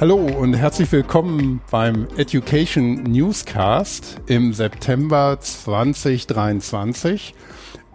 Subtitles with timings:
[0.00, 7.34] Hallo und herzlich willkommen beim Education Newscast im September 2023.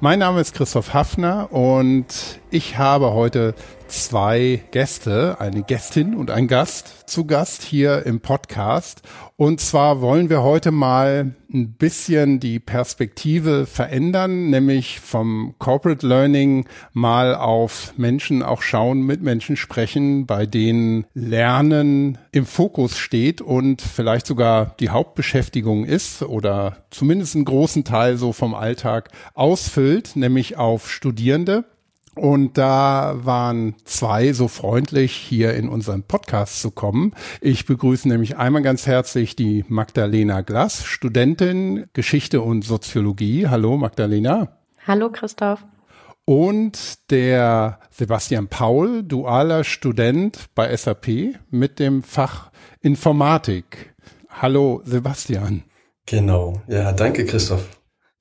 [0.02, 2.05] Mein Name ist Christoph Hafner und
[2.52, 3.55] ich habe heute
[4.04, 9.02] zwei Gäste, eine Gästin und ein Gast zu Gast hier im Podcast.
[9.38, 16.66] Und zwar wollen wir heute mal ein bisschen die Perspektive verändern, nämlich vom Corporate Learning
[16.94, 23.82] mal auf Menschen auch schauen, mit Menschen sprechen, bei denen Lernen im Fokus steht und
[23.82, 30.57] vielleicht sogar die Hauptbeschäftigung ist oder zumindest einen großen Teil so vom Alltag ausfüllt, nämlich
[30.57, 31.66] auf Studierende.
[32.16, 37.14] Und da waren zwei so freundlich, hier in unseren Podcast zu kommen.
[37.41, 43.48] Ich begrüße nämlich einmal ganz herzlich die Magdalena Glass, Studentin Geschichte und Soziologie.
[43.48, 44.58] Hallo Magdalena.
[44.88, 45.66] Hallo Christoph.
[46.24, 52.50] Und der Sebastian Paul, dualer Student bei SAP mit dem Fach
[52.82, 53.94] Informatik.
[54.29, 55.63] Hallo Sebastian.
[56.05, 56.62] Genau.
[56.68, 57.68] Ja, danke Christoph.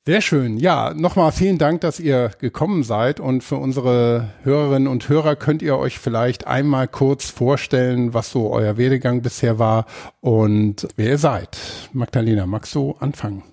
[0.07, 0.59] Sehr schön.
[0.59, 3.21] Ja, nochmal vielen Dank, dass ihr gekommen seid.
[3.21, 8.53] Und für unsere Hörerinnen und Hörer könnt ihr euch vielleicht einmal kurz vorstellen, was so
[8.53, 9.87] euer Werdegang bisher war
[10.21, 11.57] und wer ihr seid.
[11.95, 13.45] Magdalena, magst du anfangen?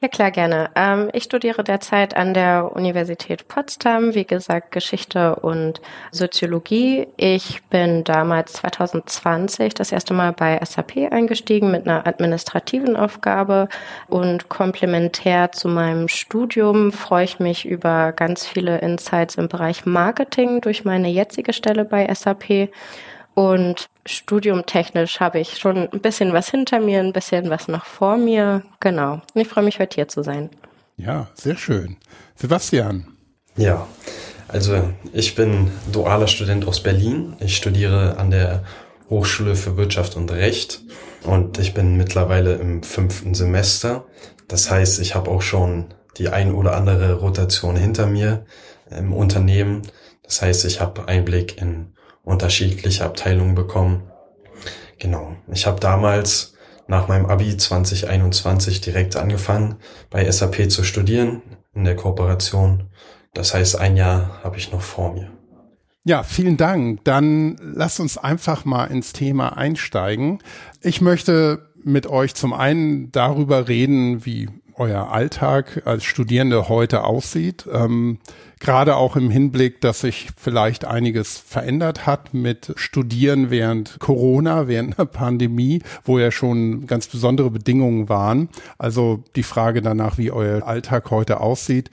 [0.00, 0.70] Ja, klar, gerne.
[0.76, 5.80] Ähm, ich studiere derzeit an der Universität Potsdam, wie gesagt, Geschichte und
[6.12, 7.08] Soziologie.
[7.16, 13.68] Ich bin damals 2020 das erste Mal bei SAP eingestiegen mit einer administrativen Aufgabe
[14.06, 20.60] und komplementär zu meinem Studium freue ich mich über ganz viele Insights im Bereich Marketing
[20.60, 22.70] durch meine jetzige Stelle bei SAP.
[23.34, 28.16] Und studiumtechnisch habe ich schon ein bisschen was hinter mir, ein bisschen was noch vor
[28.16, 28.62] mir.
[28.80, 29.20] Genau.
[29.34, 30.50] Und ich freue mich, heute hier zu sein.
[30.96, 31.96] Ja, sehr schön.
[32.34, 33.06] Sebastian.
[33.56, 33.86] Ja,
[34.48, 37.36] also ich bin dualer Student aus Berlin.
[37.40, 38.64] Ich studiere an der
[39.10, 40.80] Hochschule für Wirtschaft und Recht
[41.24, 44.06] und ich bin mittlerweile im fünften Semester.
[44.48, 48.44] Das heißt, ich habe auch schon die ein oder andere Rotation hinter mir
[48.90, 49.82] im Unternehmen.
[50.22, 51.94] Das heißt, ich habe Einblick in
[52.28, 54.02] unterschiedliche Abteilungen bekommen.
[54.98, 55.36] Genau.
[55.52, 56.54] Ich habe damals
[56.86, 59.76] nach meinem Abi 2021 direkt angefangen,
[60.10, 61.42] bei SAP zu studieren
[61.74, 62.84] in der Kooperation.
[63.34, 65.30] Das heißt, ein Jahr habe ich noch vor mir.
[66.04, 67.04] Ja, vielen Dank.
[67.04, 70.38] Dann lasst uns einfach mal ins Thema einsteigen.
[70.80, 77.66] Ich möchte mit euch zum einen darüber reden, wie euer Alltag als Studierende heute aussieht.
[77.72, 78.18] Ähm,
[78.60, 84.98] Gerade auch im Hinblick, dass sich vielleicht einiges verändert hat mit Studieren während Corona, während
[84.98, 88.48] der Pandemie, wo ja schon ganz besondere Bedingungen waren.
[88.76, 91.90] Also die Frage danach, wie euer Alltag heute aussieht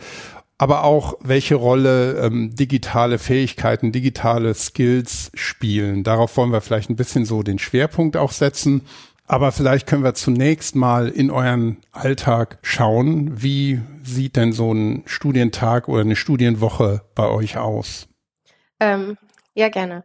[0.57, 6.03] aber auch welche Rolle ähm, digitale Fähigkeiten, digitale Skills spielen.
[6.03, 8.83] Darauf wollen wir vielleicht ein bisschen so den Schwerpunkt auch setzen.
[9.27, 13.41] Aber vielleicht können wir zunächst mal in euren Alltag schauen.
[13.41, 18.07] Wie sieht denn so ein Studientag oder eine Studienwoche bei euch aus?
[18.79, 19.17] Ähm,
[19.55, 20.03] ja, gerne.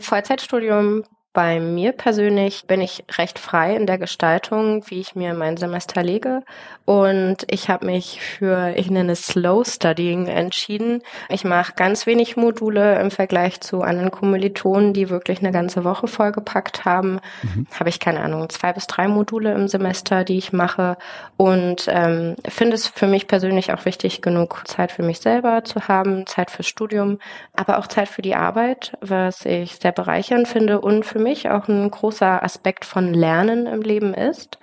[0.00, 5.56] Vollzeitstudium bei mir persönlich bin ich recht frei in der Gestaltung, wie ich mir mein
[5.56, 6.44] Semester lege.
[6.84, 11.02] Und ich habe mich für, ich nenne es Slow Studying entschieden.
[11.28, 16.06] Ich mache ganz wenig Module im Vergleich zu anderen Kommilitonen, die wirklich eine ganze Woche
[16.06, 17.18] vollgepackt haben.
[17.42, 17.66] Mhm.
[17.80, 20.96] Habe ich keine Ahnung, zwei bis drei Module im Semester, die ich mache.
[21.36, 25.88] Und ähm, finde es für mich persönlich auch wichtig, genug Zeit für mich selber zu
[25.88, 27.18] haben, Zeit fürs Studium,
[27.54, 31.66] aber auch Zeit für die Arbeit, was ich sehr bereichernd finde und für mich auch
[31.66, 34.58] ein großer Aspekt von Lernen im Leben ist.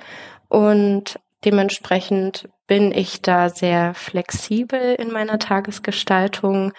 [0.48, 6.72] Und dementsprechend bin ich da sehr flexibel in meiner Tagesgestaltung,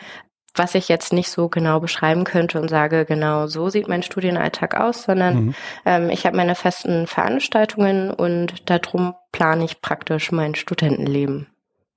[0.54, 4.78] was ich jetzt nicht so genau beschreiben könnte und sage, genau so sieht mein Studienalltag
[4.78, 5.54] aus, sondern mhm.
[5.86, 11.46] ähm, ich habe meine festen Veranstaltungen und darum plane ich praktisch mein Studentenleben.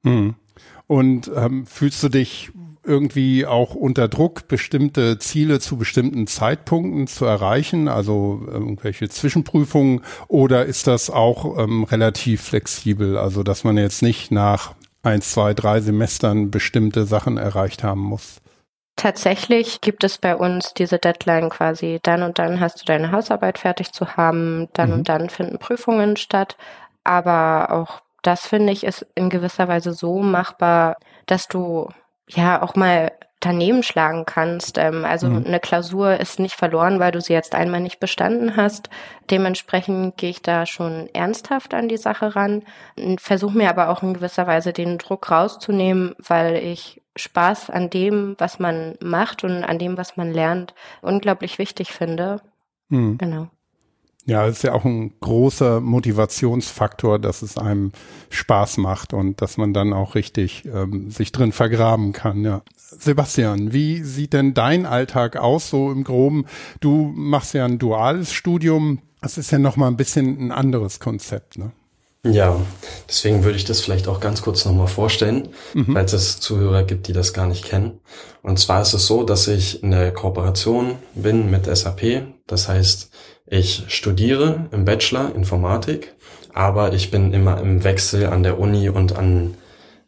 [0.04, 0.36] Mhm.
[0.88, 2.52] Und ähm, fühlst du dich
[2.86, 10.66] irgendwie auch unter Druck, bestimmte Ziele zu bestimmten Zeitpunkten zu erreichen, also irgendwelche Zwischenprüfungen, oder
[10.66, 15.82] ist das auch ähm, relativ flexibel, also dass man jetzt nicht nach eins, zwei, drei
[15.82, 18.42] Semestern bestimmte Sachen erreicht haben muss?
[18.96, 23.60] Tatsächlich gibt es bei uns diese Deadline quasi, dann und dann hast du deine Hausarbeit
[23.60, 24.96] fertig zu haben, dann mhm.
[24.96, 26.56] und dann finden Prüfungen statt,
[27.04, 30.96] aber auch das finde ich ist in gewisser Weise so machbar,
[31.28, 31.90] dass du
[32.30, 34.78] ja auch mal daneben schlagen kannst.
[34.78, 35.46] Ähm, also mhm.
[35.46, 38.90] eine Klausur ist nicht verloren, weil du sie jetzt einmal nicht bestanden hast.
[39.30, 42.64] Dementsprechend gehe ich da schon ernsthaft an die Sache ran,
[43.18, 48.36] versuche mir aber auch in gewisser Weise den Druck rauszunehmen, weil ich Spaß an dem,
[48.40, 52.42] was man macht und an dem, was man lernt, unglaublich wichtig finde.
[52.90, 53.18] Mhm.
[53.18, 53.48] Genau.
[54.28, 57.92] Ja, ist ja auch ein großer Motivationsfaktor, dass es einem
[58.30, 62.64] Spaß macht und dass man dann auch richtig ähm, sich drin vergraben kann, ja.
[62.76, 66.46] Sebastian, wie sieht denn dein Alltag aus, so im Groben?
[66.80, 69.00] Du machst ja ein duales Studium.
[69.22, 71.72] Das ist ja nochmal ein bisschen ein anderes Konzept, ne?
[72.24, 72.60] Ja,
[73.08, 75.94] deswegen würde ich das vielleicht auch ganz kurz nochmal vorstellen, mhm.
[75.94, 78.00] falls es Zuhörer gibt, die das gar nicht kennen.
[78.42, 82.24] Und zwar ist es so, dass ich in der Kooperation bin mit SAP.
[82.48, 83.12] Das heißt,
[83.48, 86.16] ich studiere im Bachelor Informatik,
[86.54, 89.56] aber ich bin immer im Wechsel an der Uni und an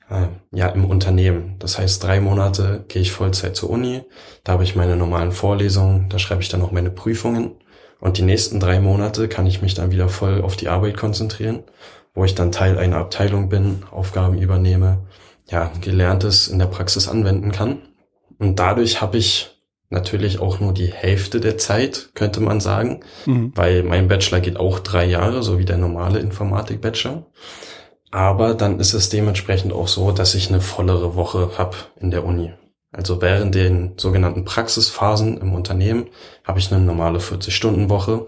[0.09, 1.55] äh, ja im Unternehmen.
[1.59, 4.03] Das heißt, drei Monate gehe ich Vollzeit zur Uni,
[4.43, 7.51] da habe ich meine normalen Vorlesungen, da schreibe ich dann auch meine Prüfungen
[7.99, 11.63] und die nächsten drei Monate kann ich mich dann wieder voll auf die Arbeit konzentrieren,
[12.13, 14.99] wo ich dann Teil einer Abteilung bin, Aufgaben übernehme,
[15.49, 17.81] ja gelerntes in der Praxis anwenden kann
[18.39, 19.56] und dadurch habe ich
[19.89, 23.51] natürlich auch nur die Hälfte der Zeit, könnte man sagen, mhm.
[23.55, 27.25] weil mein Bachelor geht auch drei Jahre, so wie der normale Informatik-Bachelor.
[28.11, 32.25] Aber dann ist es dementsprechend auch so, dass ich eine vollere Woche habe in der
[32.25, 32.53] Uni.
[32.91, 36.07] Also während den sogenannten Praxisphasen im Unternehmen
[36.43, 38.27] habe ich eine normale 40-Stunden-Woche.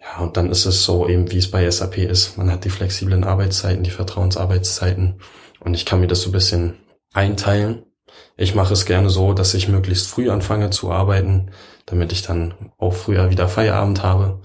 [0.00, 2.38] Ja, und dann ist es so eben, wie es bei SAP ist.
[2.38, 5.20] Man hat die flexiblen Arbeitszeiten, die Vertrauensarbeitszeiten.
[5.58, 6.74] Und ich kann mir das so ein bisschen
[7.12, 7.82] einteilen.
[8.36, 11.50] Ich mache es gerne so, dass ich möglichst früh anfange zu arbeiten,
[11.86, 14.40] damit ich dann auch früher wieder Feierabend habe.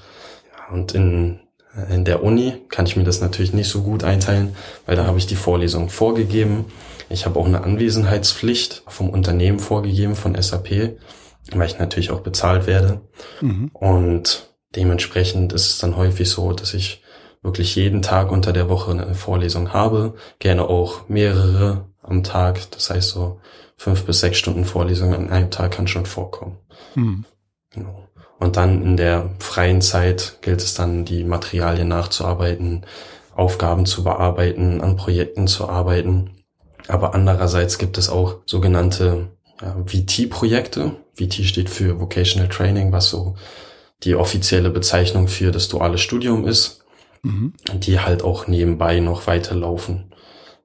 [0.58, 1.42] Ja, und in
[1.90, 4.56] in der Uni kann ich mir das natürlich nicht so gut einteilen,
[4.86, 6.66] weil da habe ich die Vorlesung vorgegeben.
[7.10, 10.98] Ich habe auch eine Anwesenheitspflicht vom Unternehmen vorgegeben, von SAP,
[11.54, 13.02] weil ich natürlich auch bezahlt werde.
[13.40, 13.70] Mhm.
[13.74, 17.04] Und dementsprechend ist es dann häufig so, dass ich
[17.42, 22.70] wirklich jeden Tag unter der Woche eine Vorlesung habe, gerne auch mehrere am Tag.
[22.72, 23.40] Das heißt so
[23.82, 26.56] fünf bis sechs Stunden Vorlesung an einem Tag kann schon vorkommen.
[26.94, 27.26] Mhm.
[27.72, 28.08] Genau.
[28.38, 32.86] Und dann in der freien Zeit gilt es dann, die Materialien nachzuarbeiten,
[33.36, 36.30] Aufgaben zu bearbeiten, an Projekten zu arbeiten.
[36.88, 39.30] Aber andererseits gibt es auch sogenannte
[39.60, 40.92] ja, VT-Projekte.
[41.16, 43.36] VT steht für Vocational Training, was so
[44.04, 46.84] die offizielle Bezeichnung für das duale Studium ist,
[47.24, 47.54] mhm.
[47.74, 50.11] die halt auch nebenbei noch weiterlaufen.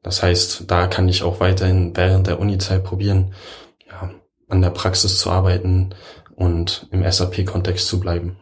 [0.06, 3.34] Das heißt, da kann ich auch weiterhin während der Uni-Zeit probieren,
[3.90, 4.12] ja,
[4.48, 5.96] an der Praxis zu arbeiten,
[6.36, 8.36] und im SAP-Kontext zu bleiben.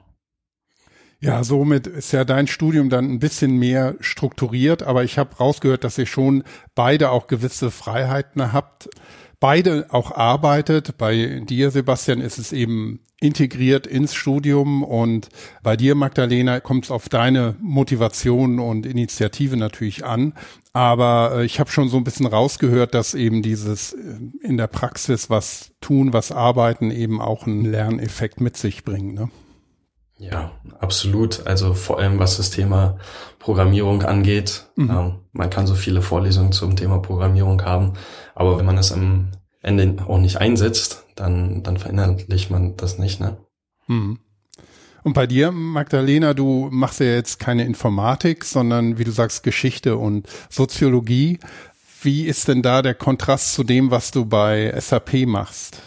[1.20, 5.84] Ja, somit ist ja dein Studium dann ein bisschen mehr strukturiert, aber ich habe rausgehört,
[5.84, 6.44] dass ihr schon
[6.75, 8.90] beide auch gewisse Freiheiten habt,
[9.40, 10.99] beide auch arbeitet.
[10.99, 15.31] Bei dir, Sebastian, ist es eben integriert ins Studium und
[15.62, 20.34] bei dir, Magdalena, kommt es auf deine Motivation und Initiative natürlich an.
[20.75, 24.67] Aber äh, ich habe schon so ein bisschen rausgehört, dass eben dieses äh, in der
[24.67, 29.15] Praxis was tun, was arbeiten eben auch einen Lerneffekt mit sich bringt.
[29.15, 29.31] Ne?
[30.19, 30.50] Ja,
[30.81, 31.47] absolut.
[31.47, 32.99] Also vor allem was das Thema
[33.38, 34.67] Programmierung angeht.
[34.75, 34.91] Mhm.
[34.91, 37.93] Ähm, man kann so viele Vorlesungen zum Thema Programmierung haben,
[38.35, 39.29] aber wenn man es am
[39.62, 43.20] Ende auch nicht einsetzt, dann, dann verinnerlicht man das nicht.
[43.20, 43.37] Ne?
[43.87, 44.19] Mhm.
[45.05, 49.99] Und bei dir, Magdalena, du machst ja jetzt keine Informatik, sondern wie du sagst, Geschichte
[49.99, 51.39] und Soziologie.
[52.03, 55.83] Wie ist denn da der Kontrast zu dem, was du bei SAP machst?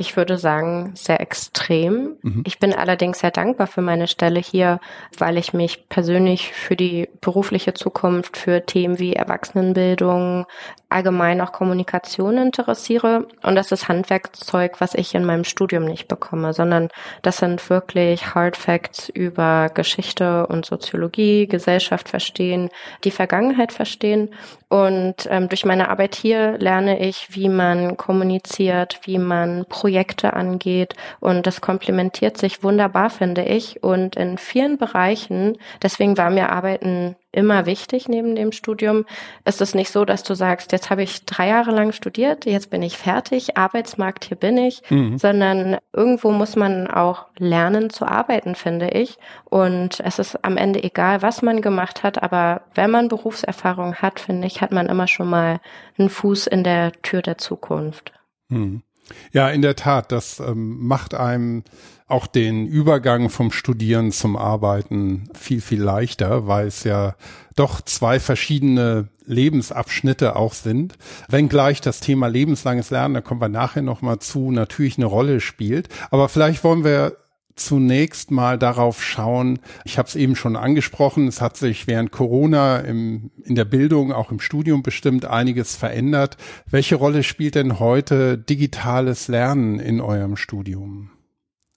[0.00, 2.18] Ich würde sagen, sehr extrem.
[2.22, 2.42] Mhm.
[2.46, 4.78] Ich bin allerdings sehr dankbar für meine Stelle hier,
[5.18, 10.46] weil ich mich persönlich für die berufliche Zukunft, für Themen wie Erwachsenenbildung,
[10.88, 13.26] allgemein auch Kommunikation interessiere.
[13.42, 16.90] Und das ist Handwerkzeug, was ich in meinem Studium nicht bekomme, sondern
[17.22, 22.70] das sind wirklich Hard Facts über Geschichte und Soziologie, Gesellschaft verstehen,
[23.02, 24.30] die Vergangenheit verstehen.
[24.68, 30.94] Und ähm, durch meine Arbeit hier lerne ich, wie man kommuniziert, wie man Projekte angeht.
[31.18, 33.82] Und das komplementiert sich wunderbar, finde ich.
[33.82, 39.06] Und in vielen Bereichen, deswegen war mir Arbeiten immer wichtig neben dem Studium,
[39.46, 42.68] ist es nicht so, dass du sagst, jetzt habe ich drei Jahre lang studiert, jetzt
[42.68, 45.16] bin ich fertig, Arbeitsmarkt, hier bin ich, mhm.
[45.16, 49.16] sondern irgendwo muss man auch lernen zu arbeiten, finde ich.
[49.44, 54.20] Und es ist am Ende egal, was man gemacht hat, aber wenn man Berufserfahrung hat,
[54.20, 55.60] finde ich, hat man immer schon mal
[55.98, 58.12] einen Fuß in der Tür der Zukunft.
[58.48, 58.82] Mhm.
[59.32, 61.64] Ja, in der Tat, das ähm, macht einem
[62.06, 67.14] auch den Übergang vom Studieren zum Arbeiten viel, viel leichter, weil es ja
[67.54, 70.94] doch zwei verschiedene Lebensabschnitte auch sind.
[71.28, 75.88] Wenngleich das Thema lebenslanges Lernen, da kommen wir nachher nochmal zu, natürlich eine Rolle spielt.
[76.10, 77.16] Aber vielleicht wollen wir
[77.60, 79.58] zunächst mal darauf schauen.
[79.84, 84.12] Ich habe es eben schon angesprochen, es hat sich während Corona im, in der Bildung,
[84.12, 86.36] auch im Studium bestimmt einiges verändert.
[86.70, 91.10] Welche Rolle spielt denn heute digitales Lernen in eurem Studium?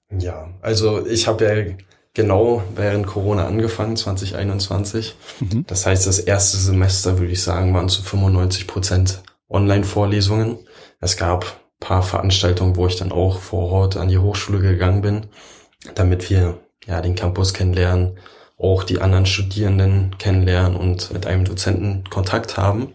[0.09, 1.73] Ja, also ich habe ja
[2.13, 5.15] genau während Corona angefangen, 2021.
[5.39, 5.65] Mhm.
[5.67, 10.59] Das heißt, das erste Semester, würde ich sagen, waren zu 95 Prozent Online-Vorlesungen.
[10.99, 15.25] Es gab paar Veranstaltungen, wo ich dann auch vor Ort an die Hochschule gegangen bin,
[15.95, 18.17] damit wir ja den Campus kennenlernen,
[18.57, 22.93] auch die anderen Studierenden kennenlernen und mit einem Dozenten Kontakt haben.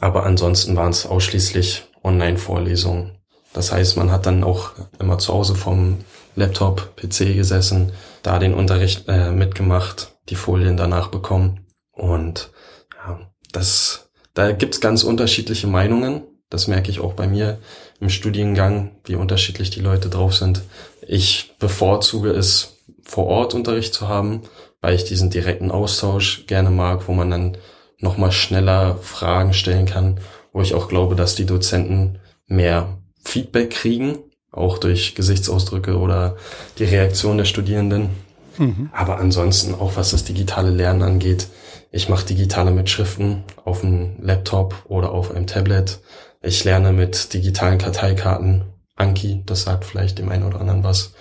[0.00, 3.18] Aber ansonsten waren es ausschließlich Online-Vorlesungen.
[3.52, 5.98] Das heißt, man hat dann auch immer zu Hause vom
[6.36, 7.92] Laptop, PC gesessen,
[8.22, 11.66] da den Unterricht äh, mitgemacht, die Folien danach bekommen.
[11.90, 12.50] Und
[12.96, 13.18] ja,
[13.52, 16.22] das, da gibt's ganz unterschiedliche Meinungen.
[16.50, 17.58] Das merke ich auch bei mir
[18.00, 20.62] im Studiengang, wie unterschiedlich die Leute drauf sind.
[21.06, 24.42] Ich bevorzuge es, vor Ort Unterricht zu haben,
[24.80, 27.56] weil ich diesen direkten Austausch gerne mag, wo man dann
[27.98, 30.20] nochmal schneller Fragen stellen kann,
[30.52, 34.18] wo ich auch glaube, dass die Dozenten mehr Feedback kriegen,
[34.52, 36.36] auch durch Gesichtsausdrücke oder
[36.78, 38.10] die Reaktion der Studierenden.
[38.56, 38.90] Mhm.
[38.92, 41.48] Aber ansonsten auch was das digitale Lernen angeht,
[41.90, 46.00] ich mache digitale Mitschriften auf einem Laptop oder auf einem Tablet.
[46.40, 48.64] Ich lerne mit digitalen Karteikarten.
[48.94, 51.14] Anki, das sagt vielleicht dem einen oder anderen was.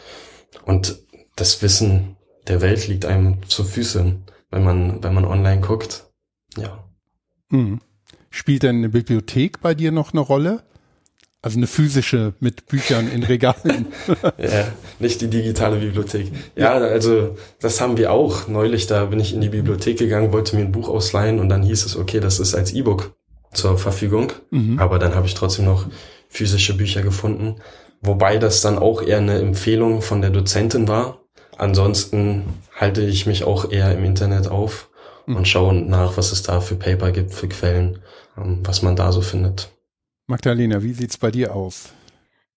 [0.66, 1.00] Und
[1.36, 6.06] das Wissen der Welt liegt einem zu Füßen, wenn man, wenn man online guckt.
[6.58, 6.84] Ja.
[7.50, 7.80] Mhm.
[8.30, 10.64] Spielt denn eine Bibliothek bei dir noch eine Rolle?
[11.42, 13.88] Also eine physische mit Büchern in Regalen.
[14.38, 14.68] ja,
[15.00, 16.32] nicht die digitale Bibliothek.
[16.56, 18.48] Ja, also das haben wir auch.
[18.48, 21.64] Neulich, da bin ich in die Bibliothek gegangen, wollte mir ein Buch ausleihen und dann
[21.64, 23.16] hieß es, okay, das ist als E-Book
[23.54, 24.34] zur Verfügung.
[24.52, 24.80] Mhm.
[24.80, 25.86] Aber dann habe ich trotzdem noch
[26.30, 27.56] physische Bücher gefunden.
[28.02, 31.20] Wobei das dann auch eher eine Empfehlung von der Dozentin war.
[31.58, 32.44] Ansonsten
[32.76, 34.90] halte ich mich auch eher im Internet auf
[35.26, 35.38] mhm.
[35.38, 38.00] und schaue nach, was es da für Paper gibt, für Quellen,
[38.38, 39.70] ähm, was man da so findet.
[40.28, 41.94] Magdalena, wie sieht's bei dir aus?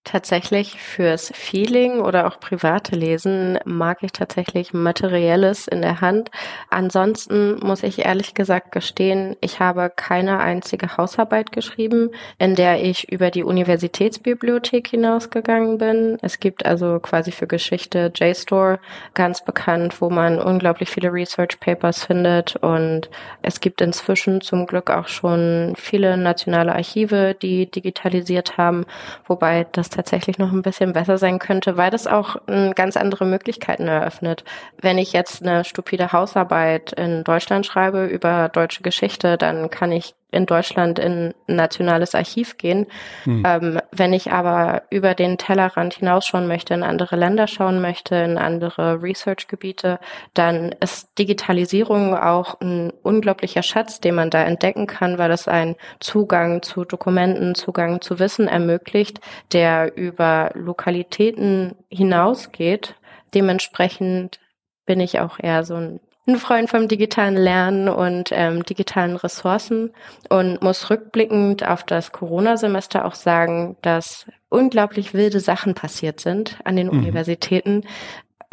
[0.03, 6.31] Tatsächlich fürs Feeling oder auch private Lesen mag ich tatsächlich Materielles in der Hand.
[6.71, 13.11] Ansonsten muss ich ehrlich gesagt gestehen, ich habe keine einzige Hausarbeit geschrieben, in der ich
[13.11, 16.17] über die Universitätsbibliothek hinausgegangen bin.
[16.23, 18.79] Es gibt also quasi für Geschichte JSTOR
[19.13, 23.11] ganz bekannt, wo man unglaublich viele Research Papers findet und
[23.43, 28.87] es gibt inzwischen zum Glück auch schon viele nationale Archive, die digitalisiert haben,
[29.27, 32.37] wobei das tatsächlich noch ein bisschen besser sein könnte, weil das auch
[32.75, 34.43] ganz andere Möglichkeiten eröffnet.
[34.81, 40.15] Wenn ich jetzt eine stupide Hausarbeit in Deutschland schreibe über deutsche Geschichte, dann kann ich
[40.31, 42.87] in Deutschland in ein nationales Archiv gehen.
[43.23, 43.43] Hm.
[43.45, 48.37] Ähm, wenn ich aber über den Tellerrand hinausschauen möchte, in andere Länder schauen möchte, in
[48.37, 49.99] andere Research-Gebiete,
[50.33, 55.75] dann ist Digitalisierung auch ein unglaublicher Schatz, den man da entdecken kann, weil es einen
[55.99, 59.19] Zugang zu Dokumenten, Zugang zu Wissen ermöglicht,
[59.51, 62.95] der über Lokalitäten hinausgeht.
[63.33, 64.39] Dementsprechend
[64.85, 69.91] bin ich auch eher so ein ein Freund vom digitalen Lernen und ähm, digitalen Ressourcen
[70.29, 76.75] und muss rückblickend auf das Corona-Semester auch sagen, dass unglaublich wilde Sachen passiert sind an
[76.75, 76.99] den mhm.
[76.99, 77.83] Universitäten.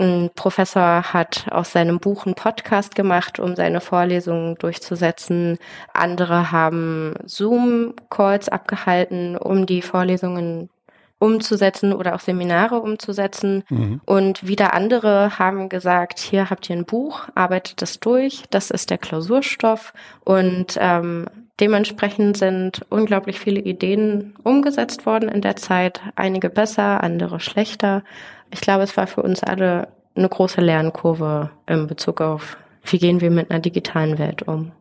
[0.00, 5.58] Ein Professor hat aus seinem Buch einen Podcast gemacht, um seine Vorlesungen durchzusetzen.
[5.92, 10.70] Andere haben Zoom-Calls abgehalten, um die Vorlesungen
[11.18, 13.64] umzusetzen oder auch Seminare umzusetzen.
[13.68, 14.00] Mhm.
[14.04, 18.90] Und wieder andere haben gesagt, hier habt ihr ein Buch, arbeitet das durch, das ist
[18.90, 19.92] der Klausurstoff.
[20.24, 21.26] Und ähm,
[21.60, 28.02] dementsprechend sind unglaublich viele Ideen umgesetzt worden in der Zeit, einige besser, andere schlechter.
[28.50, 33.20] Ich glaube, es war für uns alle eine große Lernkurve in Bezug auf, wie gehen
[33.20, 34.72] wir mit einer digitalen Welt um.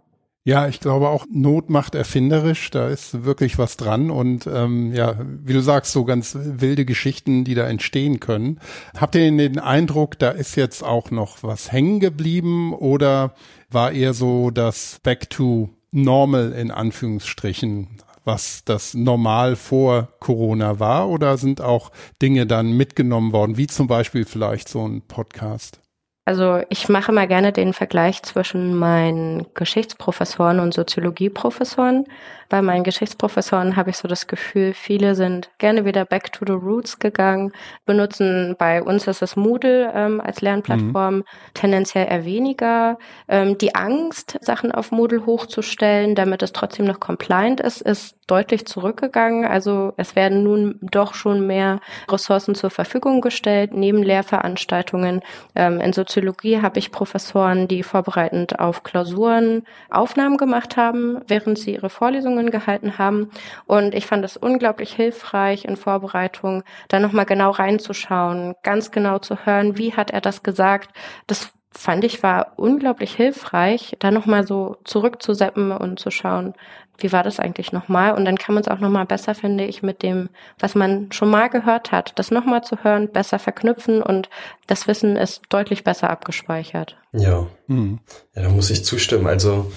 [0.48, 5.18] Ja, ich glaube auch Not macht erfinderisch, da ist wirklich was dran und ähm, ja,
[5.20, 8.62] wie du sagst, so ganz wilde Geschichten, die da entstehen können.
[8.98, 13.34] Habt ihr den Eindruck, da ist jetzt auch noch was hängen geblieben oder
[13.70, 21.10] war eher so das Back to Normal in Anführungsstrichen, was das normal vor Corona war
[21.10, 25.82] oder sind auch Dinge dann mitgenommen worden, wie zum Beispiel vielleicht so ein Podcast?
[26.28, 32.04] Also ich mache mal gerne den Vergleich zwischen meinen Geschichtsprofessoren und Soziologieprofessoren.
[32.50, 36.54] Bei meinen Geschichtsprofessoren habe ich so das Gefühl, viele sind gerne wieder back to the
[36.54, 37.52] roots gegangen,
[37.86, 41.24] benutzen bei uns ist es Moodle ähm, als Lernplattform mhm.
[41.54, 42.98] tendenziell eher weniger.
[43.28, 48.66] Ähm, die Angst, Sachen auf Moodle hochzustellen, damit es trotzdem noch compliant ist, ist deutlich
[48.68, 49.46] zurückgegangen.
[49.46, 55.22] Also es werden nun doch schon mehr Ressourcen zur Verfügung gestellt, neben Lehrveranstaltungen.
[55.56, 61.76] Ähm, in Soziologie habe ich Professoren, die vorbereitend auf Klausuren Aufnahmen gemacht haben, während sie
[61.76, 63.30] ihre Vorlesungen Vorlesungen gehalten haben.
[63.66, 69.46] Und ich fand es unglaublich hilfreich in Vorbereitung, da nochmal genau reinzuschauen, ganz genau zu
[69.46, 70.92] hören, wie hat er das gesagt.
[71.28, 76.54] Das fand ich war unglaublich hilfreich, da nochmal so zurückzuseppen und zu schauen,
[77.00, 78.16] wie war das eigentlich nochmal?
[78.16, 81.30] Und dann kann man es auch nochmal besser, finde ich, mit dem, was man schon
[81.30, 84.30] mal gehört hat, das nochmal zu hören, besser verknüpfen und
[84.66, 86.98] das Wissen ist deutlich besser abgespeichert.
[87.12, 87.46] Ja.
[87.68, 88.00] Mhm.
[88.36, 89.28] Ja, da muss ich zustimmen.
[89.28, 89.72] Also,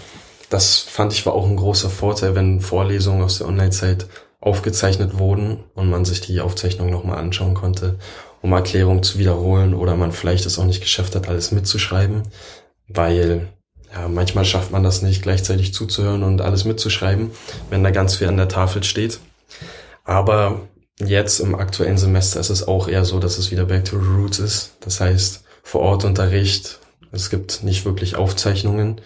[0.50, 4.06] das fand ich war auch ein großer Vorteil, wenn Vorlesungen aus der Online-Zeit
[4.40, 7.98] aufgezeichnet wurden und man sich die Aufzeichnung nochmal anschauen konnte
[8.42, 12.22] um Erklärungen zu wiederholen oder man vielleicht es auch nicht geschafft hat, alles mitzuschreiben,
[12.88, 13.48] weil
[13.92, 17.30] ja, manchmal schafft man das nicht, gleichzeitig zuzuhören und alles mitzuschreiben,
[17.70, 19.20] wenn da ganz viel an der Tafel steht.
[20.04, 23.98] Aber jetzt im aktuellen Semester ist es auch eher so, dass es wieder back to
[24.00, 24.76] the roots ist.
[24.80, 26.78] Das heißt, vor Ort Unterricht,
[27.12, 29.00] es gibt nicht wirklich Aufzeichnungen.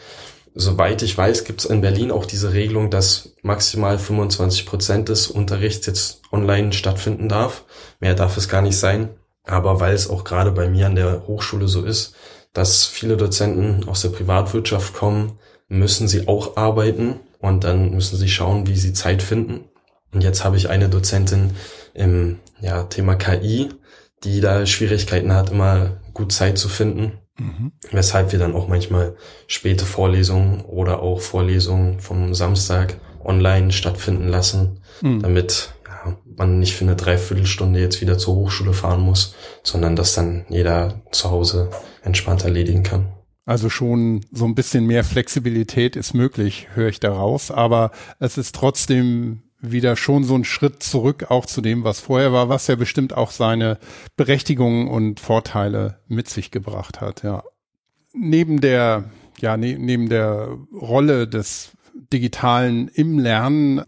[0.56, 5.26] Soweit ich weiß, gibt es in Berlin auch diese Regelung, dass maximal 25 Prozent des
[5.26, 7.64] Unterrichts jetzt online stattfinden darf.
[7.99, 9.08] Mehr darf es gar nicht sein.
[9.42, 12.14] Aber weil es auch gerade bei mir an der Hochschule so ist,
[12.52, 18.28] dass viele Dozenten aus der Privatwirtschaft kommen, müssen sie auch arbeiten und dann müssen sie
[18.28, 19.64] schauen, wie sie Zeit finden.
[20.12, 21.50] Und jetzt habe ich eine Dozentin
[21.94, 23.70] im ja, Thema KI,
[24.23, 27.18] die da Schwierigkeiten hat, immer gut Zeit zu finden.
[27.38, 27.72] Mhm.
[27.90, 34.80] Weshalb wir dann auch manchmal späte Vorlesungen oder auch Vorlesungen vom Samstag online stattfinden lassen,
[35.00, 35.22] mhm.
[35.22, 35.74] damit
[36.36, 41.02] man nicht für eine Dreiviertelstunde jetzt wieder zur Hochschule fahren muss, sondern dass dann jeder
[41.10, 41.70] zu Hause
[42.02, 43.08] entspannt erledigen kann.
[43.46, 48.54] Also schon so ein bisschen mehr Flexibilität ist möglich, höre ich daraus, aber es ist
[48.54, 52.76] trotzdem wieder schon so ein Schritt zurück auch zu dem, was vorher war, was ja
[52.76, 53.78] bestimmt auch seine
[54.16, 57.42] Berechtigungen und Vorteile mit sich gebracht hat, ja.
[58.12, 61.73] Neben der, ja, ne, neben der Rolle des
[62.12, 63.83] Digitalen im Lernen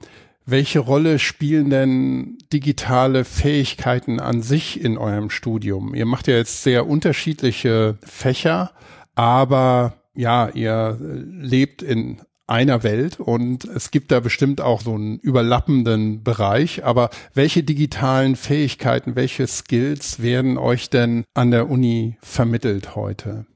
[0.46, 5.92] welche Rolle spielen denn digitale Fähigkeiten an sich in eurem Studium?
[5.92, 8.70] Ihr macht ja jetzt sehr unterschiedliche Fächer,
[9.16, 15.18] aber ja, ihr lebt in einer Welt und es gibt da bestimmt auch so einen
[15.18, 16.84] überlappenden Bereich.
[16.84, 23.46] Aber welche digitalen Fähigkeiten, welche Skills werden euch denn an der Uni vermittelt heute?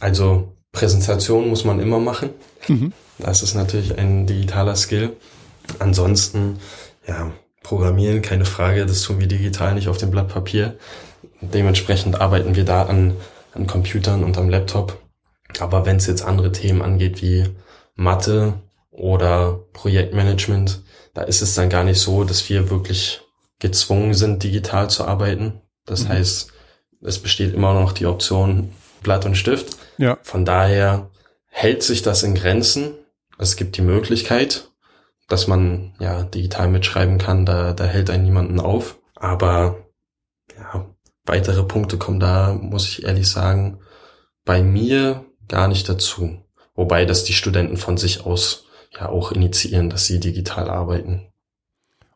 [0.00, 2.30] Also Präsentation muss man immer machen.
[2.68, 2.92] Mhm.
[3.18, 5.16] Das ist natürlich ein digitaler Skill.
[5.78, 6.58] Ansonsten,
[7.06, 7.30] ja,
[7.62, 10.76] Programmieren, keine Frage, das tun wir digital nicht auf dem Blatt Papier.
[11.40, 13.16] Dementsprechend arbeiten wir da an,
[13.54, 15.00] an Computern und am Laptop.
[15.58, 17.44] Aber wenn es jetzt andere Themen angeht wie
[17.96, 18.54] Mathe
[18.90, 20.82] oder Projektmanagement,
[21.14, 23.22] da ist es dann gar nicht so, dass wir wirklich
[23.58, 25.60] gezwungen sind, digital zu arbeiten.
[25.86, 26.08] Das mhm.
[26.10, 26.52] heißt,
[27.02, 29.76] es besteht immer noch die Option Blatt und Stift.
[29.98, 30.18] Ja.
[30.22, 31.10] Von daher
[31.46, 32.94] hält sich das in Grenzen.
[33.38, 34.70] Es gibt die Möglichkeit,
[35.28, 38.98] dass man ja digital mitschreiben kann, da, da hält einen niemanden auf.
[39.14, 39.86] Aber
[40.56, 40.86] ja,
[41.24, 43.80] weitere Punkte kommen da, muss ich ehrlich sagen,
[44.44, 46.42] bei mir gar nicht dazu.
[46.76, 51.32] Wobei das die Studenten von sich aus ja auch initiieren, dass sie digital arbeiten.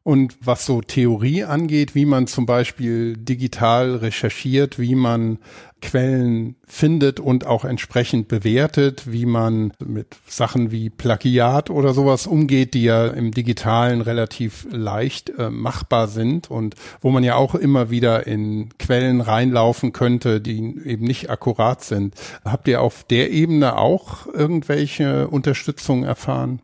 [0.03, 5.39] Und was so Theorie angeht, wie man zum Beispiel digital recherchiert, wie man
[5.83, 12.73] Quellen findet und auch entsprechend bewertet, wie man mit Sachen wie Plagiat oder sowas umgeht,
[12.75, 17.91] die ja im digitalen relativ leicht äh, machbar sind und wo man ja auch immer
[17.91, 22.15] wieder in Quellen reinlaufen könnte, die eben nicht akkurat sind.
[22.45, 26.61] Habt ihr auf der Ebene auch irgendwelche Unterstützung erfahren?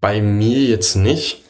[0.00, 1.44] Bei mir jetzt nicht.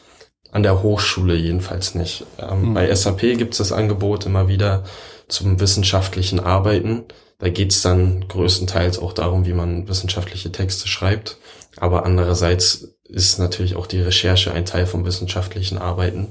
[0.51, 2.25] An der Hochschule jedenfalls nicht.
[2.39, 2.73] Ähm, mhm.
[2.73, 4.83] Bei SAP gibt es das Angebot immer wieder
[5.27, 7.03] zum wissenschaftlichen Arbeiten.
[7.39, 11.37] Da geht es dann größtenteils auch darum, wie man wissenschaftliche Texte schreibt.
[11.77, 16.29] Aber andererseits ist natürlich auch die Recherche ein Teil vom wissenschaftlichen Arbeiten.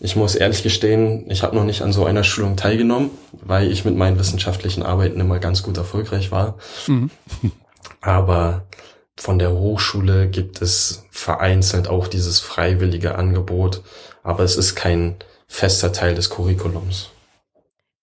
[0.00, 3.84] Ich muss ehrlich gestehen, ich habe noch nicht an so einer Schulung teilgenommen, weil ich
[3.84, 6.56] mit meinen wissenschaftlichen Arbeiten immer ganz gut erfolgreich war.
[6.86, 7.10] Mhm.
[8.00, 8.67] Aber
[9.20, 13.82] von der Hochschule gibt es vereinzelt auch dieses freiwillige Angebot,
[14.22, 15.16] aber es ist kein
[15.48, 17.10] fester Teil des Curriculums.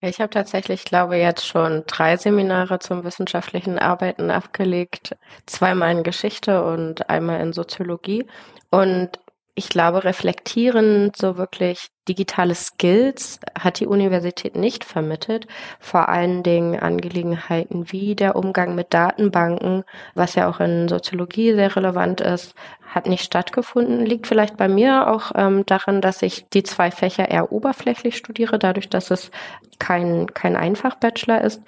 [0.01, 6.63] Ich habe tatsächlich, glaube jetzt schon drei Seminare zum wissenschaftlichen Arbeiten abgelegt, zweimal in Geschichte
[6.63, 8.27] und einmal in Soziologie.
[8.69, 9.09] Und
[9.55, 15.47] ich glaube, reflektierend so wirklich digitale Skills hat die Universität nicht vermittelt.
[15.79, 21.75] Vor allen Dingen Angelegenheiten wie der Umgang mit Datenbanken, was ja auch in Soziologie sehr
[21.75, 22.55] relevant ist,
[22.87, 24.05] hat nicht stattgefunden.
[24.05, 28.59] Liegt vielleicht bei mir auch ähm, daran, dass ich die zwei Fächer eher oberflächlich studiere,
[28.59, 29.31] dadurch, dass es
[29.79, 31.61] kein, kein Einfach-Bachelor ist.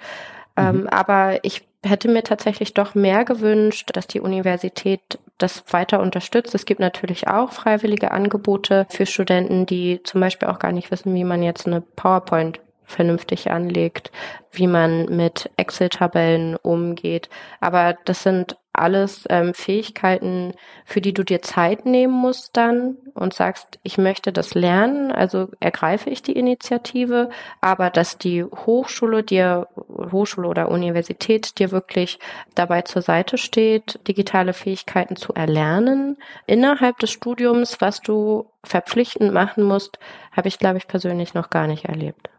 [0.56, 0.86] Ähm, mhm.
[0.88, 6.54] aber ich hätte mir tatsächlich doch mehr gewünscht, dass die Universität das weiter unterstützt.
[6.54, 11.14] Es gibt natürlich auch freiwillige Angebote für Studenten, die zum Beispiel auch gar nicht wissen,
[11.14, 14.10] wie man jetzt eine PowerPoint vernünftig anlegt,
[14.50, 17.28] wie man mit Excel-Tabellen umgeht.
[17.60, 23.34] Aber das sind alles ähm, Fähigkeiten, für die du dir Zeit nehmen musst dann und
[23.34, 29.68] sagst, ich möchte das lernen, also ergreife ich die Initiative, aber dass die Hochschule dir,
[30.12, 32.18] Hochschule oder Universität dir wirklich
[32.54, 39.64] dabei zur Seite steht, digitale Fähigkeiten zu erlernen innerhalb des Studiums, was du verpflichtend machen
[39.64, 39.98] musst,
[40.32, 42.30] habe ich, glaube ich, persönlich noch gar nicht erlebt.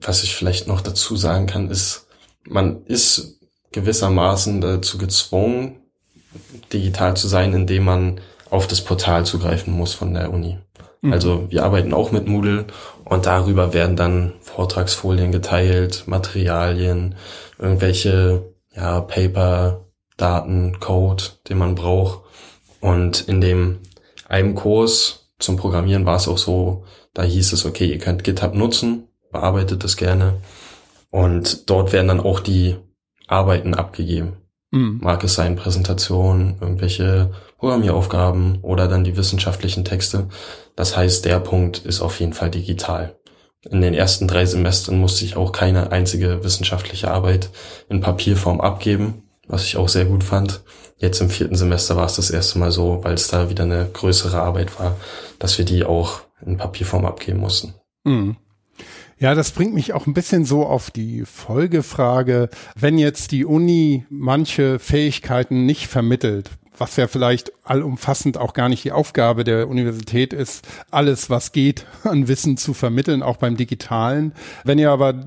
[0.00, 2.06] Was ich vielleicht noch dazu sagen kann, ist,
[2.44, 3.37] man ist
[3.72, 5.76] gewissermaßen dazu gezwungen,
[6.72, 10.58] digital zu sein, indem man auf das Portal zugreifen muss von der Uni.
[11.02, 11.12] Mhm.
[11.12, 12.66] Also wir arbeiten auch mit Moodle
[13.04, 17.14] und darüber werden dann Vortragsfolien geteilt, Materialien,
[17.58, 18.42] irgendwelche
[18.74, 19.84] ja, Paper,
[20.16, 22.20] Daten, Code, den man braucht.
[22.80, 23.78] Und in dem
[24.28, 28.54] einem Kurs zum Programmieren war es auch so, da hieß es, okay, ihr könnt GitHub
[28.54, 30.34] nutzen, bearbeitet das gerne.
[31.10, 32.76] Und dort werden dann auch die
[33.28, 34.38] Arbeiten abgegeben.
[34.70, 34.98] Mhm.
[35.02, 40.28] Mag es sein, Präsentationen, irgendwelche Programmieraufgaben oder dann die wissenschaftlichen Texte.
[40.76, 43.16] Das heißt, der Punkt ist auf jeden Fall digital.
[43.68, 47.50] In den ersten drei Semestern musste ich auch keine einzige wissenschaftliche Arbeit
[47.88, 50.62] in Papierform abgeben, was ich auch sehr gut fand.
[50.96, 53.88] Jetzt im vierten Semester war es das erste Mal so, weil es da wieder eine
[53.92, 54.96] größere Arbeit war,
[55.38, 57.74] dass wir die auch in Papierform abgeben mussten.
[58.04, 58.36] Mhm.
[59.20, 64.06] Ja, das bringt mich auch ein bisschen so auf die Folgefrage, wenn jetzt die Uni
[64.10, 70.32] manche Fähigkeiten nicht vermittelt, was ja vielleicht allumfassend auch gar nicht die Aufgabe der Universität
[70.32, 74.34] ist, alles, was geht, an Wissen zu vermitteln, auch beim digitalen.
[74.62, 75.26] Wenn ihr aber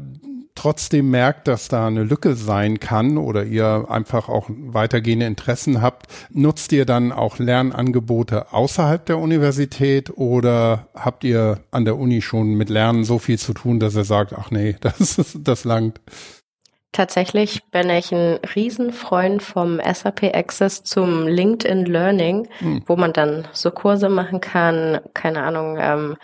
[0.55, 6.07] trotzdem merkt, dass da eine Lücke sein kann oder ihr einfach auch weitergehende Interessen habt,
[6.29, 12.53] nutzt ihr dann auch Lernangebote außerhalb der Universität oder habt ihr an der Uni schon
[12.55, 15.99] mit Lernen so viel zu tun, dass ihr sagt, ach nee, das, ist, das langt?
[16.93, 22.83] Tatsächlich bin ich ein Riesenfreund vom SAP Access zum LinkedIn Learning, hm.
[22.85, 26.17] wo man dann so Kurse machen kann, keine Ahnung, ähm,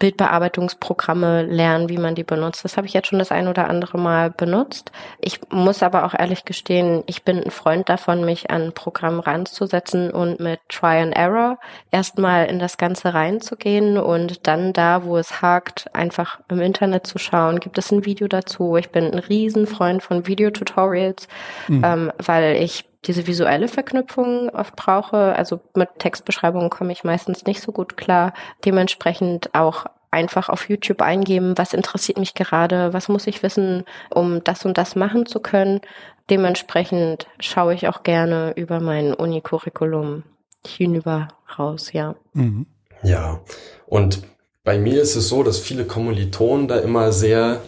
[0.00, 2.64] Bildbearbeitungsprogramme lernen, wie man die benutzt.
[2.64, 4.90] Das habe ich jetzt schon das ein oder andere Mal benutzt.
[5.20, 10.10] Ich muss aber auch ehrlich gestehen, ich bin ein Freund davon, mich an Programm ranzusetzen
[10.10, 11.58] und mit Try and Error
[11.92, 17.18] erstmal in das Ganze reinzugehen und dann da, wo es hakt, einfach im Internet zu
[17.18, 17.60] schauen.
[17.60, 18.76] Gibt es ein Video dazu?
[18.76, 21.28] Ich bin ein Riesenfreund von Videotutorials,
[21.68, 21.84] mhm.
[21.84, 25.34] ähm, weil ich diese visuelle Verknüpfung oft brauche.
[25.34, 28.32] Also mit Textbeschreibungen komme ich meistens nicht so gut klar.
[28.64, 34.42] Dementsprechend auch einfach auf YouTube eingeben, was interessiert mich gerade, was muss ich wissen, um
[34.44, 35.80] das und das machen zu können.
[36.28, 40.24] Dementsprechend schaue ich auch gerne über mein Unicurriculum
[40.66, 42.16] hinüber raus, ja.
[42.32, 42.66] Mhm.
[43.02, 43.40] Ja,
[43.86, 44.22] und
[44.62, 47.60] bei mir ist es so, dass viele Kommilitonen da immer sehr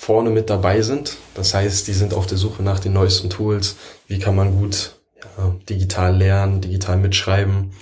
[0.00, 1.18] vorne mit dabei sind.
[1.34, 3.76] Das heißt, die sind auf der Suche nach den neuesten Tools.
[4.06, 7.72] Wie kann man gut ja, digital lernen, digital mitschreiben?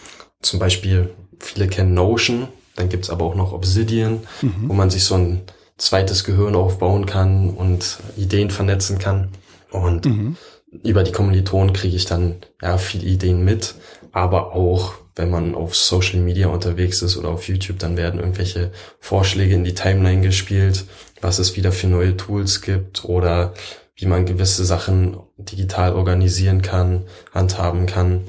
[0.42, 4.68] Zum Beispiel, viele kennen Notion, dann gibt's aber auch noch Obsidian, mhm.
[4.68, 5.42] wo man sich so ein
[5.76, 9.28] zweites Gehirn aufbauen kann und Ideen vernetzen kann.
[9.70, 10.36] Und mhm.
[10.82, 13.76] über die Kommilitonen kriege ich dann ja viele Ideen mit,
[14.10, 18.70] aber auch wenn man auf Social Media unterwegs ist oder auf YouTube, dann werden irgendwelche
[19.00, 20.84] Vorschläge in die Timeline gespielt,
[21.20, 23.54] was es wieder für neue Tools gibt oder
[23.96, 27.04] wie man gewisse Sachen digital organisieren kann,
[27.34, 28.22] handhaben kann.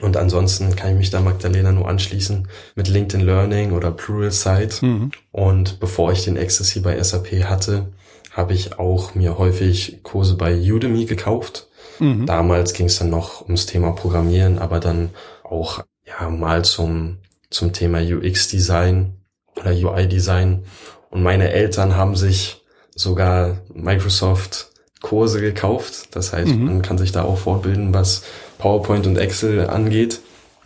[0.00, 2.46] Und ansonsten kann ich mich da Magdalena nur anschließen
[2.76, 4.80] mit LinkedIn Learning oder Pluralsight.
[4.80, 5.10] Mhm.
[5.32, 7.88] Und bevor ich den Access hier bei SAP hatte,
[8.32, 11.66] habe ich auch mir häufig Kurse bei Udemy gekauft.
[11.98, 12.26] Mhm.
[12.26, 15.10] Damals ging es dann noch ums Thema Programmieren, aber dann
[15.42, 17.18] auch ja mal zum
[17.50, 19.14] zum Thema UX Design
[19.56, 20.64] oder UI Design
[21.10, 22.62] und meine Eltern haben sich
[22.94, 26.16] sogar Microsoft Kurse gekauft.
[26.16, 26.64] Das heißt, mhm.
[26.64, 28.24] man kann sich da auch fortbilden, was
[28.58, 30.20] PowerPoint und Excel angeht.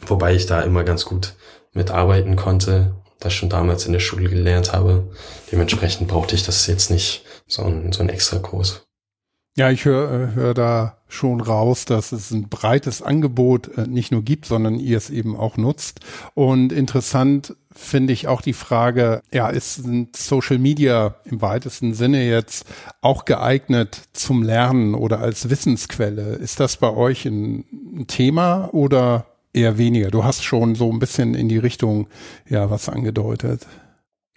[0.06, 1.34] Wobei ich da immer ganz gut
[1.74, 5.04] mitarbeiten konnte, das schon damals in der Schule gelernt habe.
[5.50, 8.86] Dementsprechend brauchte ich das jetzt nicht, so ein, so ein extra Kurs.
[9.54, 14.10] Ja, ich höre äh, hör da schon raus, dass es ein breites Angebot äh, nicht
[14.10, 16.00] nur gibt, sondern ihr es eben auch nutzt.
[16.32, 19.82] Und interessant finde ich auch die Frage, ja, ist
[20.16, 22.66] Social Media im weitesten Sinne jetzt
[23.00, 26.34] auch geeignet zum Lernen oder als Wissensquelle?
[26.34, 27.64] Ist das bei euch ein,
[28.08, 30.10] Thema oder eher weniger?
[30.10, 32.08] Du hast schon so ein bisschen in die Richtung,
[32.48, 33.66] ja, was angedeutet.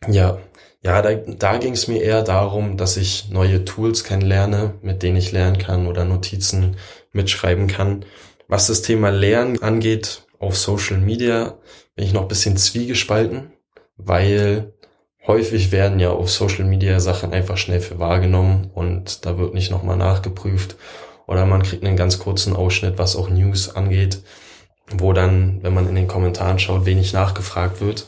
[0.07, 0.37] Ja,
[0.83, 5.17] Ja, da, da ging es mir eher darum, dass ich neue Tools kennenlerne, mit denen
[5.17, 6.75] ich lernen kann oder Notizen
[7.11, 8.05] mitschreiben kann.
[8.47, 11.57] Was das Thema Lernen angeht, auf Social Media
[11.95, 13.51] bin ich noch bisschen zwiegespalten,
[13.97, 14.73] weil
[15.25, 19.71] häufig werden ja auf Social Media Sachen einfach schnell für wahrgenommen und da wird nicht
[19.71, 20.75] nochmal nachgeprüft
[21.27, 24.21] oder man kriegt einen ganz kurzen Ausschnitt, was auch News angeht,
[24.91, 28.05] wo dann, wenn man in den Kommentaren schaut, wenig nachgefragt wird.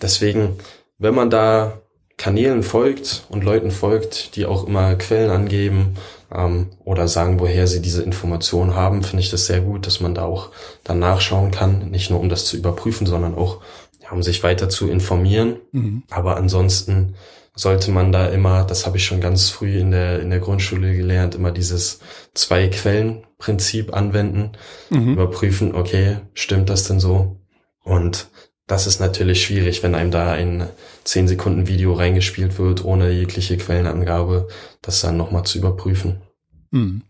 [0.00, 0.58] Deswegen,
[0.98, 1.80] wenn man da
[2.20, 5.94] Kanälen folgt und Leuten folgt, die auch immer Quellen angeben
[6.30, 10.14] ähm, oder sagen, woher sie diese Informationen haben, finde ich das sehr gut, dass man
[10.14, 10.50] da auch
[10.84, 13.62] dann nachschauen kann, nicht nur um das zu überprüfen, sondern auch
[14.02, 15.60] ja, um sich weiter zu informieren.
[15.72, 16.02] Mhm.
[16.10, 17.14] Aber ansonsten
[17.54, 20.94] sollte man da immer, das habe ich schon ganz früh in der in der Grundschule
[20.94, 22.00] gelernt, immer dieses
[22.34, 24.52] zwei Quellen Prinzip anwenden,
[24.90, 25.14] mhm.
[25.14, 27.40] überprüfen, okay, stimmt das denn so?
[27.82, 28.28] Und
[28.70, 30.68] das ist natürlich schwierig, wenn einem da ein
[31.02, 34.46] 10 Sekunden Video reingespielt wird, ohne jegliche Quellenangabe,
[34.80, 36.22] das dann nochmal zu überprüfen.
[36.70, 37.02] Mhm.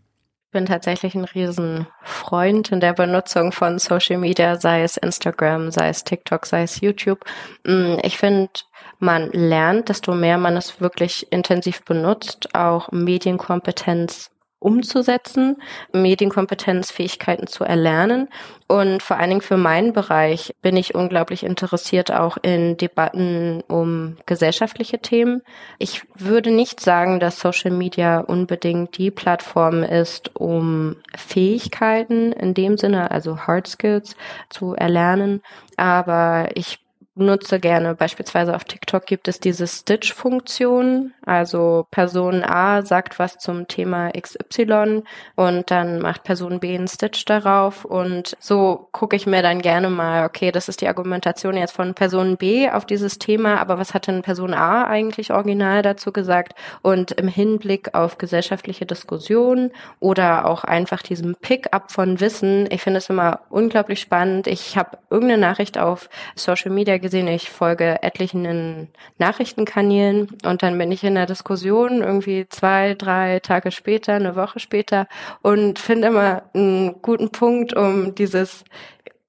[0.47, 5.89] Ich bin tatsächlich ein Riesenfreund in der Benutzung von Social Media, sei es Instagram, sei
[5.89, 7.23] es TikTok, sei es YouTube.
[7.65, 8.51] Hm, ich finde,
[8.99, 15.57] man lernt, desto mehr man es wirklich intensiv benutzt, auch Medienkompetenz umzusetzen,
[15.91, 18.29] Medienkompetenzfähigkeiten zu erlernen.
[18.67, 24.17] Und vor allen Dingen für meinen Bereich bin ich unglaublich interessiert auch in Debatten um
[24.27, 25.41] gesellschaftliche Themen.
[25.79, 32.77] Ich würde nicht sagen, dass Social Media unbedingt die Plattform ist, um Fähigkeiten in dem
[32.77, 34.15] Sinne, also Hard Skills
[34.49, 35.41] zu erlernen.
[35.75, 36.79] Aber ich
[37.15, 37.95] nutze gerne.
[37.95, 41.13] Beispielsweise auf TikTok gibt es diese Stitch-Funktion.
[41.25, 45.03] Also Person A sagt was zum Thema XY
[45.35, 47.85] und dann macht Person B einen Stitch darauf.
[47.85, 51.93] Und so gucke ich mir dann gerne mal, okay, das ist die Argumentation jetzt von
[51.93, 56.55] Person B auf dieses Thema, aber was hat denn Person A eigentlich original dazu gesagt?
[56.81, 62.97] Und im Hinblick auf gesellschaftliche Diskussionen oder auch einfach diesem Pick-up von Wissen, ich finde
[62.97, 64.47] es immer unglaublich spannend.
[64.47, 68.87] Ich habe irgendeine Nachricht auf Social Media gesehen, ich folge etlichen
[69.19, 74.59] Nachrichtenkanälen und dann bin ich in der Diskussion irgendwie zwei, drei Tage später, eine Woche
[74.59, 75.07] später
[75.41, 78.63] und finde immer einen guten Punkt, um dieses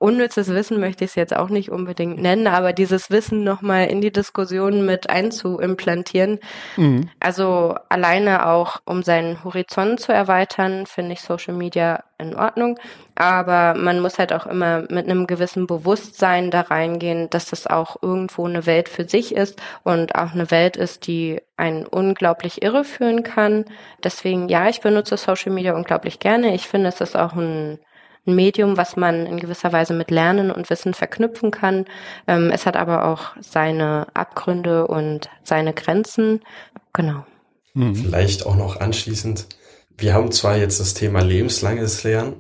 [0.03, 4.01] unnützes Wissen möchte ich es jetzt auch nicht unbedingt nennen, aber dieses Wissen nochmal in
[4.01, 6.41] die Diskussion mit einzuimplantieren.
[6.77, 7.09] Mhm.
[7.21, 12.79] Also alleine auch, um seinen Horizont zu erweitern, finde ich Social Media in Ordnung.
[13.15, 17.97] Aber man muss halt auch immer mit einem gewissen Bewusstsein da reingehen, dass das auch
[18.03, 23.23] irgendwo eine Welt für sich ist und auch eine Welt ist, die einen unglaublich irreführen
[23.23, 23.67] kann.
[24.03, 26.55] Deswegen, ja, ich benutze Social Media unglaublich gerne.
[26.55, 27.79] Ich finde, es ist auch ein
[28.27, 31.87] ein Medium, was man in gewisser Weise mit Lernen und Wissen verknüpfen kann.
[32.27, 36.41] Ähm, es hat aber auch seine Abgründe und seine Grenzen.
[36.93, 37.25] Genau.
[37.75, 37.95] Mhm.
[37.95, 39.47] Vielleicht auch noch anschließend.
[39.97, 42.35] Wir haben zwar jetzt das Thema lebenslanges Lernen,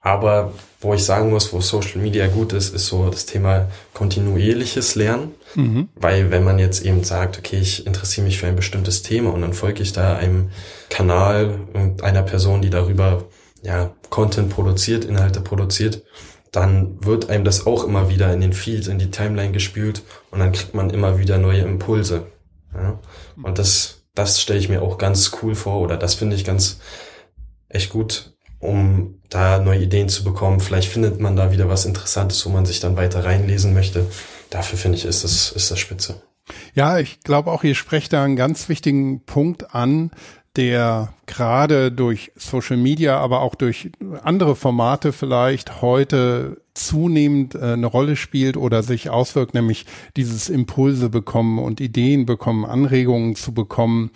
[0.00, 4.94] aber wo ich sagen muss, wo Social Media gut ist, ist so das Thema kontinuierliches
[4.94, 5.34] Lernen.
[5.54, 5.88] Mhm.
[5.96, 9.42] Weil wenn man jetzt eben sagt, okay, ich interessiere mich für ein bestimmtes Thema und
[9.42, 10.50] dann folge ich da einem
[10.88, 13.24] Kanal und einer Person, die darüber
[13.62, 16.02] ja, Content produziert, Inhalte produziert,
[16.52, 20.38] dann wird einem das auch immer wieder in den Feed, in die Timeline gespült und
[20.38, 22.26] dann kriegt man immer wieder neue Impulse.
[22.74, 22.98] Ja?
[23.42, 26.80] Und das, das stelle ich mir auch ganz cool vor oder das finde ich ganz
[27.68, 30.60] echt gut, um da neue Ideen zu bekommen.
[30.60, 34.06] Vielleicht findet man da wieder was Interessantes, wo man sich dann weiter reinlesen möchte.
[34.50, 36.22] Dafür finde ich, ist das, ist das spitze.
[36.74, 40.10] Ja, ich glaube auch, ihr sprecht da einen ganz wichtigen Punkt an,
[40.58, 43.92] der gerade durch Social Media, aber auch durch
[44.24, 51.10] andere Formate vielleicht heute zunehmend äh, eine Rolle spielt oder sich auswirkt, nämlich dieses Impulse
[51.10, 54.10] bekommen und Ideen bekommen, Anregungen zu bekommen.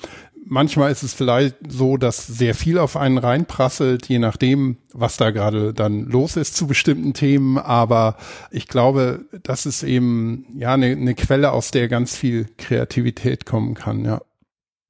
[0.45, 5.31] Manchmal ist es vielleicht so, dass sehr viel auf einen reinprasselt, je nachdem, was da
[5.31, 7.57] gerade dann los ist zu bestimmten Themen.
[7.57, 8.17] Aber
[8.51, 13.75] ich glaube, das ist eben ja eine, eine Quelle, aus der ganz viel Kreativität kommen
[13.75, 14.05] kann.
[14.05, 14.23] Ja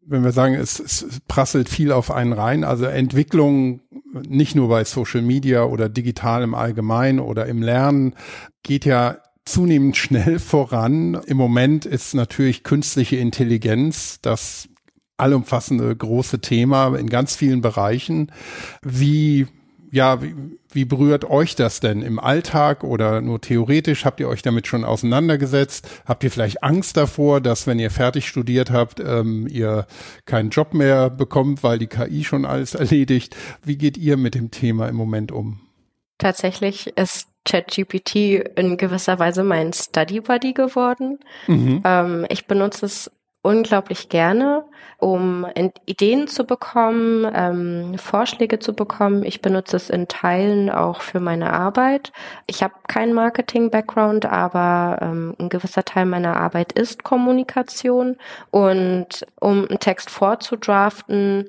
[0.04, 3.80] wenn wir sagen, es, es prasselt viel auf einen rein, also Entwicklung
[4.28, 8.14] nicht nur bei Social Media oder digital im Allgemeinen oder im Lernen
[8.62, 11.20] geht ja zunehmend schnell voran.
[11.26, 14.68] Im Moment ist natürlich künstliche Intelligenz das
[15.16, 18.32] allumfassende große Thema in ganz vielen Bereichen.
[18.82, 19.46] Wie
[19.92, 20.35] ja, wie,
[20.70, 24.07] wie berührt euch das denn im Alltag oder nur theoretisch?
[24.07, 25.87] Habt ihr euch damit schon auseinandergesetzt?
[26.07, 29.87] Habt ihr vielleicht Angst davor, dass wenn ihr fertig studiert habt, ähm, ihr
[30.24, 33.37] keinen Job mehr bekommt, weil die KI schon alles erledigt?
[33.62, 35.61] Wie geht ihr mit dem Thema im Moment um?
[36.16, 38.16] Tatsächlich ist ChatGPT
[38.57, 41.18] in gewisser Weise mein Study Buddy geworden.
[41.48, 41.83] Mhm.
[41.85, 43.11] Ähm, ich benutze es
[43.42, 44.64] unglaublich gerne,
[44.98, 45.46] um
[45.85, 49.24] Ideen zu bekommen, ähm, Vorschläge zu bekommen.
[49.24, 52.12] Ich benutze es in Teilen auch für meine Arbeit.
[52.46, 58.16] Ich habe keinen Marketing-Background, aber ähm, ein gewisser Teil meiner Arbeit ist Kommunikation.
[58.50, 61.48] Und um einen Text vorzudraften,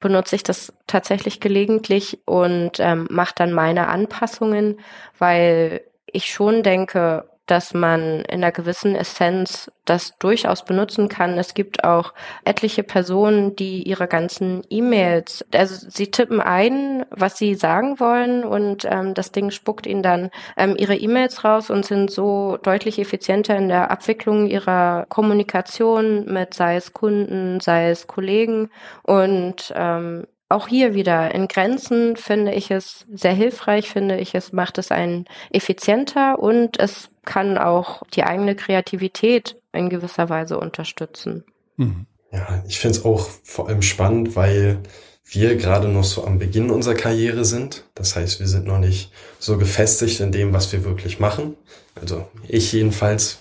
[0.00, 4.80] benutze ich das tatsächlich gelegentlich und ähm, mache dann meine Anpassungen,
[5.18, 11.36] weil ich schon denke, dass man in einer gewissen Essenz das durchaus benutzen kann.
[11.36, 17.54] Es gibt auch etliche Personen, die ihre ganzen E-Mails, also sie tippen ein, was sie
[17.54, 22.10] sagen wollen und ähm, das Ding spuckt ihnen dann ähm, ihre E-Mails raus und sind
[22.10, 28.70] so deutlich effizienter in der Abwicklung ihrer Kommunikation mit, sei es Kunden, sei es Kollegen
[29.02, 34.52] und ähm, auch hier wieder in Grenzen finde ich es sehr hilfreich, finde ich es
[34.52, 41.44] macht es einen effizienter und es kann auch die eigene Kreativität in gewisser Weise unterstützen.
[41.76, 42.06] Mhm.
[42.30, 44.80] Ja, ich finde es auch vor allem spannend, weil
[45.24, 47.84] wir gerade noch so am Beginn unserer Karriere sind.
[47.94, 51.56] Das heißt, wir sind noch nicht so gefestigt in dem, was wir wirklich machen.
[51.94, 53.38] Also ich jedenfalls.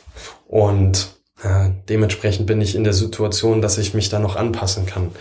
[0.48, 5.12] Und äh, dementsprechend bin ich in der Situation, dass ich mich da noch anpassen kann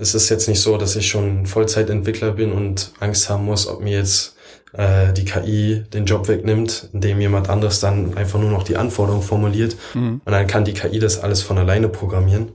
[0.00, 3.82] es ist jetzt nicht so, dass ich schon Vollzeitentwickler bin und Angst haben muss, ob
[3.82, 4.34] mir jetzt
[4.72, 9.22] äh, die KI den Job wegnimmt, indem jemand anderes dann einfach nur noch die Anforderungen
[9.22, 10.22] formuliert mhm.
[10.24, 12.52] und dann kann die KI das alles von alleine programmieren.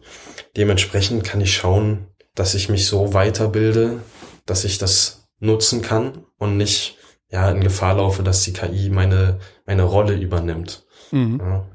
[0.58, 4.00] Dementsprechend kann ich schauen, dass ich mich so weiterbilde,
[4.46, 6.98] dass ich das nutzen kann und nicht
[7.32, 10.86] ja in Gefahr laufe, dass die KI meine meine Rolle übernimmt.
[11.12, 11.40] Mhm.
[11.40, 11.66] Ja.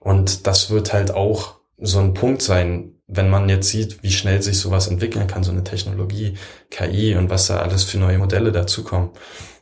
[0.00, 4.42] Und das wird halt auch so ein Punkt sein, wenn man jetzt sieht, wie schnell
[4.42, 6.34] sich sowas entwickeln kann, so eine Technologie,
[6.70, 9.10] KI und was da alles für neue Modelle dazukommen,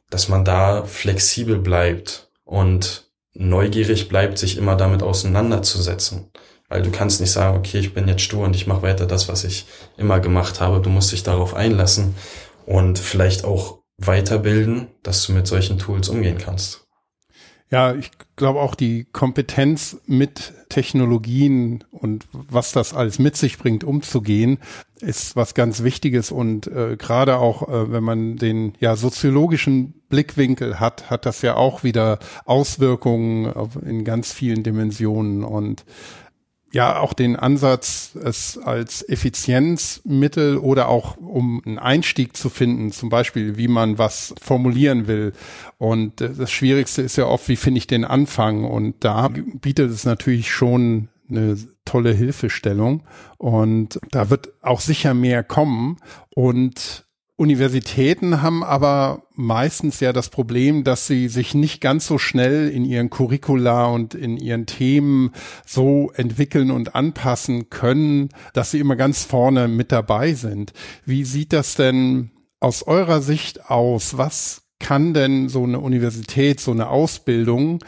[0.09, 6.31] dass man da flexibel bleibt und neugierig bleibt, sich immer damit auseinanderzusetzen.
[6.69, 9.29] Weil du kannst nicht sagen, okay, ich bin jetzt stur und ich mache weiter das,
[9.29, 10.81] was ich immer gemacht habe.
[10.81, 12.15] Du musst dich darauf einlassen
[12.67, 16.80] und vielleicht auch weiterbilden, dass du mit solchen Tools umgehen kannst.
[17.73, 23.85] Ja, ich glaube auch die Kompetenz mit Technologien und was das alles mit sich bringt,
[23.85, 24.59] umzugehen,
[25.01, 26.33] ist was ganz Wichtiges.
[26.33, 31.55] Und äh, gerade auch, äh, wenn man den ja soziologischen Blickwinkel hat, hat das ja
[31.55, 35.45] auch wieder Auswirkungen auf, in ganz vielen Dimensionen.
[35.45, 35.85] Und
[36.73, 43.09] ja auch den Ansatz, es als Effizienzmittel oder auch um einen Einstieg zu finden, zum
[43.09, 45.33] Beispiel, wie man was formulieren will.
[45.79, 48.65] Und das Schwierigste ist ja oft, wie finde ich den Anfang?
[48.65, 53.03] Und da bietet es natürlich schon eine tolle Hilfestellung.
[53.39, 55.97] Und da wird auch sicher mehr kommen.
[56.35, 57.07] Und
[57.41, 62.85] Universitäten haben aber meistens ja das Problem, dass sie sich nicht ganz so schnell in
[62.85, 65.33] ihren Curricula und in ihren Themen
[65.65, 70.75] so entwickeln und anpassen können, dass sie immer ganz vorne mit dabei sind.
[71.07, 74.19] Wie sieht das denn aus eurer Sicht aus?
[74.19, 77.83] Was kann denn so eine Universität, so eine Ausbildung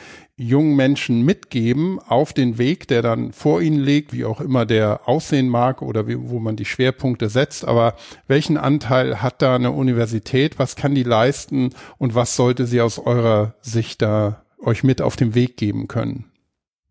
[0.46, 5.08] jungen Menschen mitgeben auf den Weg, der dann vor ihnen liegt, wie auch immer der
[5.08, 7.64] aussehen mag oder wie, wo man die Schwerpunkte setzt.
[7.66, 10.58] Aber welchen Anteil hat da eine Universität?
[10.58, 15.16] Was kann die leisten und was sollte sie aus eurer Sicht da euch mit auf
[15.16, 16.26] den Weg geben können?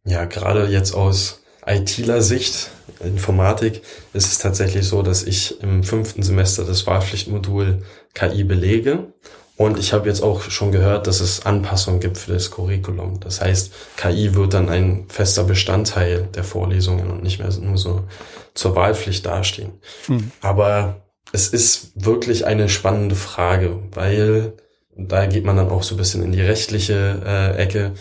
[0.06, 3.82] Ja, gerade jetzt aus ITler Sicht, Informatik,
[4.14, 7.84] ist es tatsächlich so, dass ich im fünften Semester das Wahlpflichtmodul
[8.14, 9.14] KI belege
[9.62, 13.20] und ich habe jetzt auch schon gehört, dass es Anpassungen gibt für das Curriculum.
[13.20, 18.04] Das heißt, KI wird dann ein fester Bestandteil der Vorlesungen und nicht mehr nur so
[18.56, 19.74] zur Wahlpflicht dastehen.
[20.08, 20.32] Mhm.
[20.42, 24.54] Aber es ist wirklich eine spannende Frage, weil
[24.98, 27.92] da geht man dann auch so ein bisschen in die rechtliche äh, Ecke,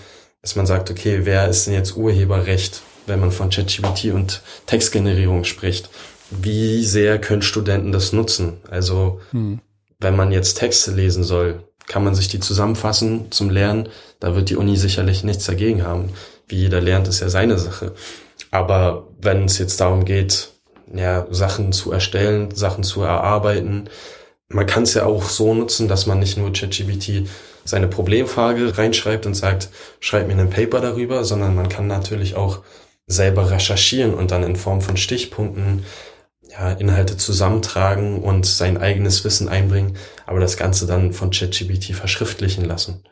[0.40, 5.44] dass man sagt, okay, wer ist denn jetzt Urheberrecht, wenn man von ChatGPT und Textgenerierung
[5.44, 5.90] spricht?
[6.30, 8.62] Wie sehr können Studenten das nutzen?
[8.70, 9.60] Also mhm
[10.00, 13.88] wenn man jetzt Texte lesen soll, kann man sich die zusammenfassen zum Lernen.
[14.20, 16.10] Da wird die Uni sicherlich nichts dagegen haben.
[16.46, 17.94] Wie jeder lernt, ist ja seine Sache.
[18.50, 20.50] Aber wenn es jetzt darum geht,
[20.94, 23.88] ja, Sachen zu erstellen, Sachen zu erarbeiten,
[24.48, 27.28] man kann es ja auch so nutzen, dass man nicht nur ChatGPT
[27.64, 29.68] seine Problemfrage reinschreibt und sagt,
[30.00, 32.60] schreib mir ein Paper darüber, sondern man kann natürlich auch
[33.06, 35.84] selber recherchieren und dann in Form von Stichpunkten
[36.50, 39.96] ja, Inhalte zusammentragen und sein eigenes Wissen einbringen,
[40.26, 43.04] aber das Ganze dann von ChatGPT verschriftlichen lassen.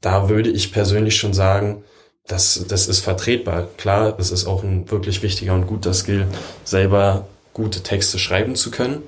[0.00, 1.84] Da würde ich persönlich schon sagen,
[2.26, 3.68] das, das ist vertretbar.
[3.76, 6.26] Klar, das ist auch ein wirklich wichtiger und guter Skill,
[6.64, 9.02] selber gute Texte schreiben zu können.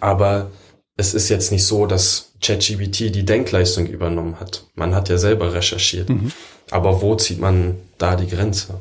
[0.00, 0.50] Aber
[0.96, 4.64] es ist jetzt nicht so, dass ChatGPT die Denkleistung übernommen hat.
[4.74, 6.08] Man hat ja selber recherchiert.
[6.08, 6.32] Mhm.
[6.70, 8.80] Aber wo zieht man da die Grenze?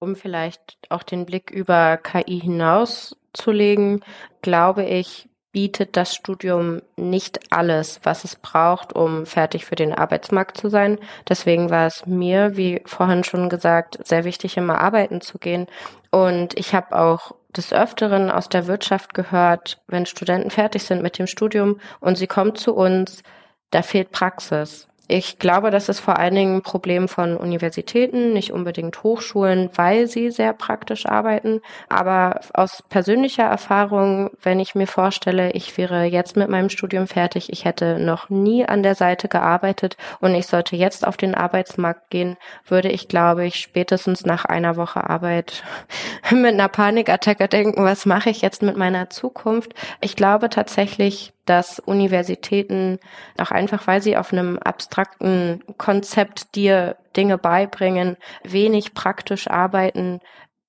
[0.00, 4.04] Um vielleicht auch den Blick über KI hinauszulegen,
[4.42, 10.56] glaube ich, bietet das Studium nicht alles, was es braucht, um fertig für den Arbeitsmarkt
[10.56, 10.98] zu sein.
[11.28, 15.66] Deswegen war es mir, wie vorhin schon gesagt, sehr wichtig, immer arbeiten zu gehen.
[16.10, 21.18] Und ich habe auch des Öfteren aus der Wirtschaft gehört, wenn Studenten fertig sind mit
[21.18, 23.22] dem Studium und sie kommen zu uns,
[23.70, 24.86] da fehlt Praxis.
[25.10, 30.06] Ich glaube, das ist vor allen Dingen ein Problem von Universitäten, nicht unbedingt Hochschulen, weil
[30.06, 31.62] sie sehr praktisch arbeiten.
[31.88, 37.50] Aber aus persönlicher Erfahrung, wenn ich mir vorstelle, ich wäre jetzt mit meinem Studium fertig,
[37.50, 42.10] ich hätte noch nie an der Seite gearbeitet und ich sollte jetzt auf den Arbeitsmarkt
[42.10, 42.36] gehen,
[42.66, 45.62] würde ich, glaube ich, spätestens nach einer Woche Arbeit
[46.30, 49.74] mit einer Panikattacke denken, was mache ich jetzt mit meiner Zukunft?
[50.02, 52.98] Ich glaube tatsächlich, dass Universitäten
[53.38, 60.20] auch einfach, weil sie auf einem abstrakten Konzept dir Dinge beibringen, wenig praktisch arbeiten,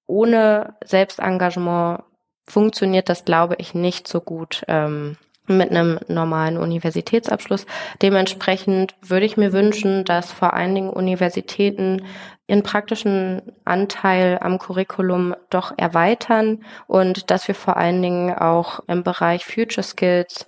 [0.07, 2.03] ohne Selbstengagement
[2.45, 4.63] funktioniert das, glaube ich, nicht so gut.
[4.67, 5.17] Ähm,
[5.57, 7.65] mit einem normalen Universitätsabschluss.
[8.01, 12.03] Dementsprechend würde ich mir wünschen, dass vor allen Dingen Universitäten
[12.47, 19.03] ihren praktischen Anteil am Curriculum doch erweitern und dass wir vor allen Dingen auch im
[19.03, 20.47] Bereich Future Skills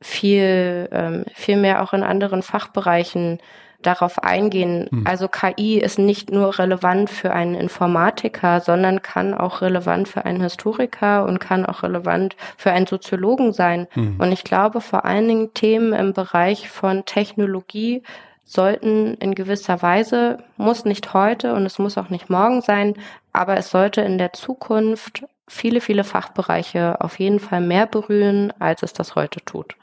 [0.00, 3.38] viel, ähm, viel mehr auch in anderen Fachbereichen
[3.82, 4.88] darauf eingehen.
[4.90, 5.06] Hm.
[5.06, 10.40] Also KI ist nicht nur relevant für einen Informatiker, sondern kann auch relevant für einen
[10.40, 13.86] Historiker und kann auch relevant für einen Soziologen sein.
[13.90, 14.16] Hm.
[14.18, 18.02] Und ich glaube vor allen Dingen Themen im Bereich von Technologie
[18.44, 22.94] sollten in gewisser Weise, muss nicht heute und es muss auch nicht morgen sein,
[23.32, 28.82] aber es sollte in der Zukunft viele, viele Fachbereiche auf jeden Fall mehr berühren, als
[28.82, 29.76] es das heute tut.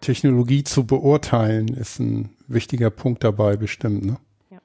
[0.00, 4.04] Technologie zu beurteilen, ist ein wichtiger Punkt dabei bestimmt.
[4.04, 4.16] Ne?
[4.50, 4.60] Ja.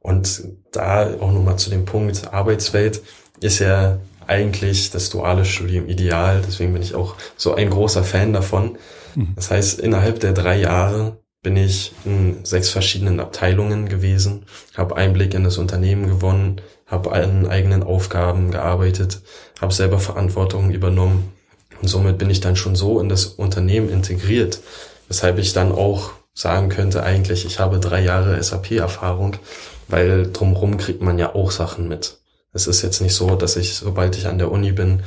[0.00, 3.02] Und da auch nochmal zu dem Punkt Arbeitswelt
[3.40, 6.42] ist ja eigentlich das duale Studium ideal.
[6.46, 8.78] Deswegen bin ich auch so ein großer Fan davon.
[9.14, 9.32] Mhm.
[9.34, 14.44] Das heißt, innerhalb der drei Jahre bin ich in sechs verschiedenen Abteilungen gewesen,
[14.76, 19.22] habe Einblick in das Unternehmen gewonnen, habe an eigenen Aufgaben gearbeitet,
[19.60, 21.32] habe selber Verantwortung übernommen
[21.80, 24.60] und somit bin ich dann schon so in das Unternehmen integriert,
[25.08, 29.36] weshalb ich dann auch sagen könnte, eigentlich, ich habe drei Jahre SAP-Erfahrung,
[29.88, 32.18] weil drumherum kriegt man ja auch Sachen mit.
[32.52, 35.02] Es ist jetzt nicht so, dass ich, sobald ich an der Uni bin,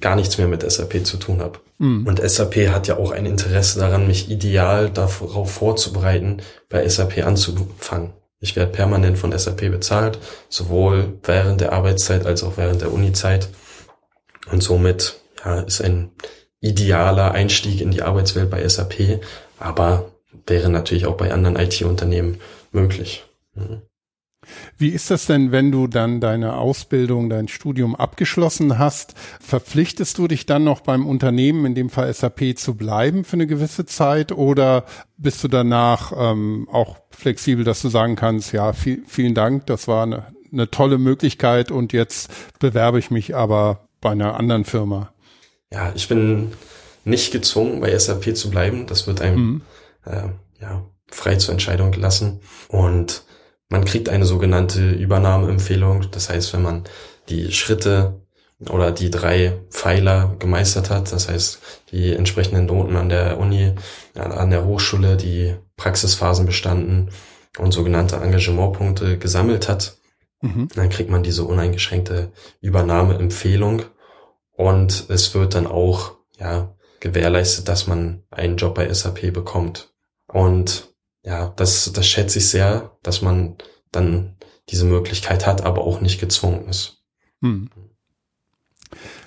[0.00, 1.58] gar nichts mehr mit SAP zu tun habe.
[1.78, 2.06] Mhm.
[2.06, 6.38] Und SAP hat ja auch ein Interesse daran, mich ideal darauf vorzubereiten,
[6.68, 8.12] bei SAP anzufangen.
[8.40, 13.48] Ich werde permanent von SAP bezahlt, sowohl während der Arbeitszeit als auch während der Unizeit.
[14.50, 16.10] Und somit ja, ist ein
[16.60, 19.20] idealer Einstieg in die Arbeitswelt bei SAP,
[19.58, 20.12] aber
[20.46, 22.40] wäre natürlich auch bei anderen IT-Unternehmen
[22.70, 23.24] möglich.
[23.54, 23.82] Mhm.
[24.76, 29.14] Wie ist das denn, wenn du dann deine Ausbildung, dein Studium abgeschlossen hast?
[29.40, 33.46] Verpflichtest du dich dann noch beim Unternehmen, in dem Fall SAP, zu bleiben für eine
[33.46, 34.84] gewisse Zeit oder
[35.16, 39.86] bist du danach ähm, auch flexibel, dass du sagen kannst, ja, viel, vielen Dank, das
[39.86, 45.12] war eine, eine tolle Möglichkeit und jetzt bewerbe ich mich aber bei einer anderen Firma?
[45.72, 46.52] Ja, ich bin
[47.04, 48.86] nicht gezwungen, bei SAP zu bleiben.
[48.86, 49.62] Das wird einem mhm.
[50.04, 50.28] äh,
[50.60, 52.40] ja, frei zur Entscheidung gelassen.
[52.68, 53.24] Und
[53.68, 56.10] man kriegt eine sogenannte Übernahmeempfehlung.
[56.10, 56.84] Das heißt, wenn man
[57.28, 58.20] die Schritte
[58.70, 61.60] oder die drei Pfeiler gemeistert hat, das heißt
[61.90, 63.72] die entsprechenden Noten an der Uni,
[64.14, 67.10] an der Hochschule, die Praxisphasen bestanden
[67.58, 69.96] und sogenannte Engagementpunkte gesammelt hat,
[70.42, 70.68] mhm.
[70.74, 73.82] dann kriegt man diese uneingeschränkte Übernahmeempfehlung
[74.62, 79.92] und es wird dann auch ja gewährleistet, dass man einen Job bei SAP bekommt.
[80.28, 80.94] Und
[81.24, 83.56] ja, das, das schätze ich sehr, dass man
[83.90, 84.36] dann
[84.68, 87.02] diese Möglichkeit hat, aber auch nicht gezwungen ist.
[87.40, 87.70] Hm.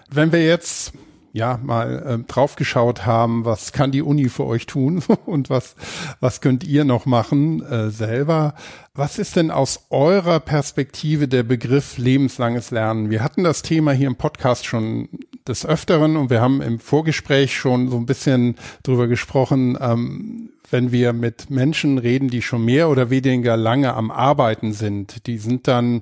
[0.09, 0.93] Wenn wir jetzt
[1.35, 5.75] ja mal äh, draufgeschaut haben, was kann die Uni für euch tun und was
[6.19, 8.55] was könnt ihr noch machen äh, selber?
[8.93, 13.09] Was ist denn aus eurer Perspektive der Begriff lebenslanges Lernen?
[13.09, 15.09] Wir hatten das Thema hier im Podcast schon
[15.45, 20.91] des Öfteren und wir haben im Vorgespräch schon so ein bisschen drüber gesprochen, ähm, wenn
[20.91, 25.67] wir mit Menschen reden, die schon mehr oder weniger lange am Arbeiten sind, die sind
[25.67, 26.01] dann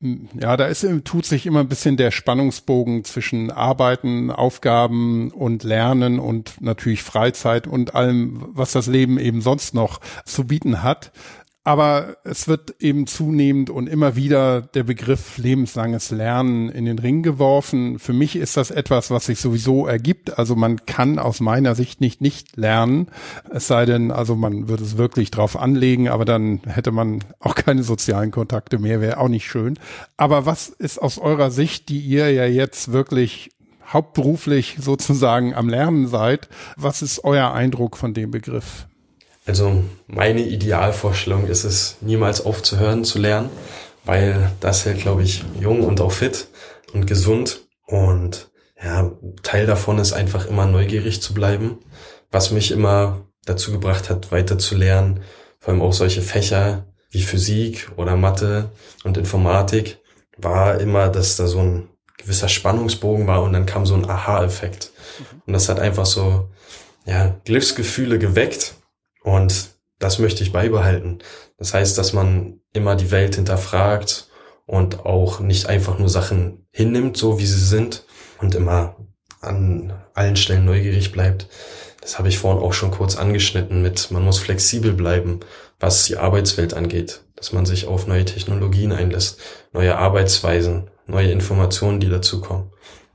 [0.00, 6.18] ja, da ist, tut sich immer ein bisschen der Spannungsbogen zwischen Arbeiten, Aufgaben und Lernen
[6.18, 11.12] und natürlich Freizeit und allem, was das Leben eben sonst noch zu bieten hat.
[11.66, 17.24] Aber es wird eben zunehmend und immer wieder der Begriff lebenslanges Lernen in den Ring
[17.24, 17.98] geworfen.
[17.98, 20.38] Für mich ist das etwas, was sich sowieso ergibt.
[20.38, 23.08] Also man kann aus meiner Sicht nicht nicht lernen.
[23.50, 27.56] Es sei denn, also man würde es wirklich drauf anlegen, aber dann hätte man auch
[27.56, 29.76] keine sozialen Kontakte mehr, wäre auch nicht schön.
[30.16, 33.50] Aber was ist aus eurer Sicht, die ihr ja jetzt wirklich
[33.92, 38.86] hauptberuflich sozusagen am Lernen seid, was ist euer Eindruck von dem Begriff?
[39.46, 43.48] Also meine Idealvorstellung ist es, niemals aufzuhören zu lernen,
[44.04, 46.48] weil das hält, glaube ich, jung und auch fit
[46.92, 47.60] und gesund.
[47.86, 48.50] Und
[48.82, 49.12] ja,
[49.44, 51.78] Teil davon ist einfach immer neugierig zu bleiben,
[52.32, 55.20] was mich immer dazu gebracht hat, weiter zu lernen.
[55.60, 58.70] Vor allem auch solche Fächer wie Physik oder Mathe
[59.04, 59.98] und Informatik
[60.36, 61.88] war immer, dass da so ein
[62.18, 64.90] gewisser Spannungsbogen war und dann kam so ein Aha-Effekt.
[65.46, 66.48] Und das hat einfach so,
[67.06, 68.75] ja, Glücksgefühle geweckt
[69.26, 71.18] und das möchte ich beibehalten.
[71.58, 74.28] Das heißt, dass man immer die Welt hinterfragt
[74.66, 78.04] und auch nicht einfach nur Sachen hinnimmt, so wie sie sind
[78.40, 78.94] und immer
[79.40, 81.48] an allen Stellen neugierig bleibt.
[82.00, 85.40] Das habe ich vorhin auch schon kurz angeschnitten mit, man muss flexibel bleiben,
[85.80, 89.40] was die Arbeitswelt angeht, dass man sich auf neue Technologien einlässt,
[89.72, 92.70] neue Arbeitsweisen, neue Informationen, die dazukommen.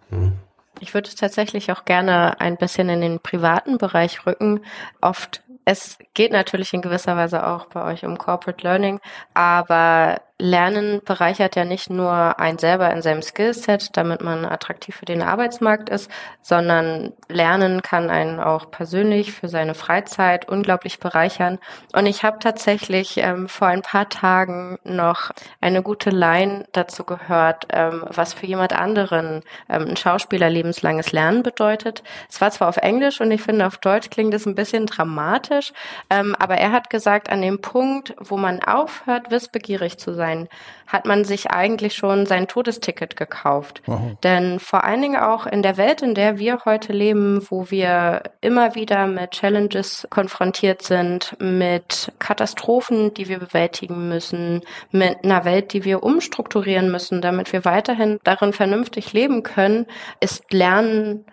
[0.09, 0.33] Hm.
[0.81, 4.61] Ich würde tatsächlich auch gerne ein bisschen in den privaten Bereich rücken.
[4.99, 8.99] Oft es geht natürlich in gewisser Weise auch bei euch um Corporate Learning,
[9.33, 15.05] aber Lernen bereichert ja nicht nur ein selber in seinem Skillset, damit man attraktiv für
[15.05, 16.09] den Arbeitsmarkt ist,
[16.41, 21.59] sondern Lernen kann einen auch persönlich für seine Freizeit unglaublich bereichern.
[21.93, 25.29] Und ich habe tatsächlich ähm, vor ein paar Tagen noch
[25.61, 31.43] eine gute Line dazu gehört, ähm, was für jemand anderen ähm, ein Schauspieler lebenslanges Lernen
[31.43, 32.01] bedeutet.
[32.29, 35.71] Es war zwar auf Englisch und ich finde auf Deutsch klingt es ein bisschen dramatisch,
[36.09, 40.49] ähm, aber er hat gesagt, an dem Punkt, wo man aufhört, wissbegierig zu sein, sein,
[40.87, 43.81] hat man sich eigentlich schon sein Todesticket gekauft.
[43.85, 44.17] Wow.
[44.23, 48.23] Denn vor allen Dingen auch in der Welt, in der wir heute leben, wo wir
[48.41, 54.61] immer wieder mit Challenges konfrontiert sind, mit Katastrophen, die wir bewältigen müssen,
[54.91, 59.85] mit einer Welt, die wir umstrukturieren müssen, damit wir weiterhin darin vernünftig leben können,
[60.19, 61.25] ist Lernen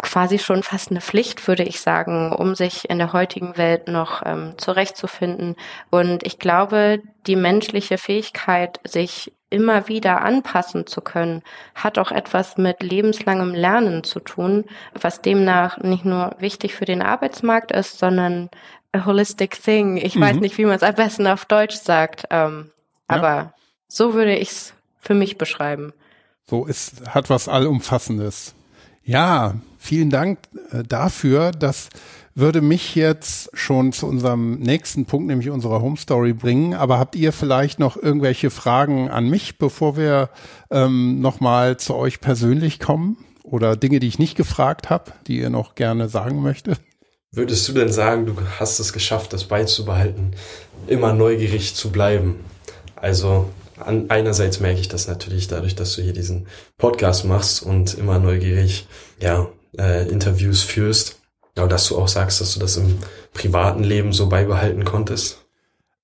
[0.00, 4.22] quasi schon fast eine Pflicht, würde ich sagen, um sich in der heutigen Welt noch
[4.24, 5.56] ähm, zurechtzufinden.
[5.90, 11.42] Und ich glaube, die menschliche Fähigkeit, sich immer wieder anpassen zu können,
[11.74, 17.02] hat auch etwas mit lebenslangem Lernen zu tun, was demnach nicht nur wichtig für den
[17.02, 18.50] Arbeitsmarkt ist, sondern
[18.92, 19.96] a holistic thing.
[19.96, 20.20] Ich mhm.
[20.20, 22.70] weiß nicht, wie man es am besten auf Deutsch sagt, ähm,
[23.10, 23.16] ja.
[23.16, 23.54] aber
[23.88, 25.92] so würde ich es für mich beschreiben.
[26.46, 28.54] So, es hat was Allumfassendes.
[29.02, 30.38] Ja, vielen Dank
[30.72, 31.52] äh, dafür.
[31.52, 31.88] Das
[32.34, 36.74] würde mich jetzt schon zu unserem nächsten Punkt, nämlich unserer Home Story bringen.
[36.74, 40.30] Aber habt ihr vielleicht noch irgendwelche Fragen an mich, bevor wir
[40.70, 43.16] ähm, nochmal zu euch persönlich kommen?
[43.42, 46.80] Oder Dinge, die ich nicht gefragt habe, die ihr noch gerne sagen möchtet?
[47.32, 50.32] Würdest du denn sagen, du hast es geschafft, das beizubehalten,
[50.86, 52.36] immer neugierig zu bleiben?
[52.94, 53.48] Also
[53.78, 58.18] an, einerseits merke ich das natürlich dadurch, dass du hier diesen Podcast machst und immer
[58.18, 58.86] neugierig
[59.20, 61.20] ja, äh, Interviews führst.
[61.56, 62.98] Ja, dass du auch sagst, dass du das im
[63.32, 65.44] privaten Leben so beibehalten konntest.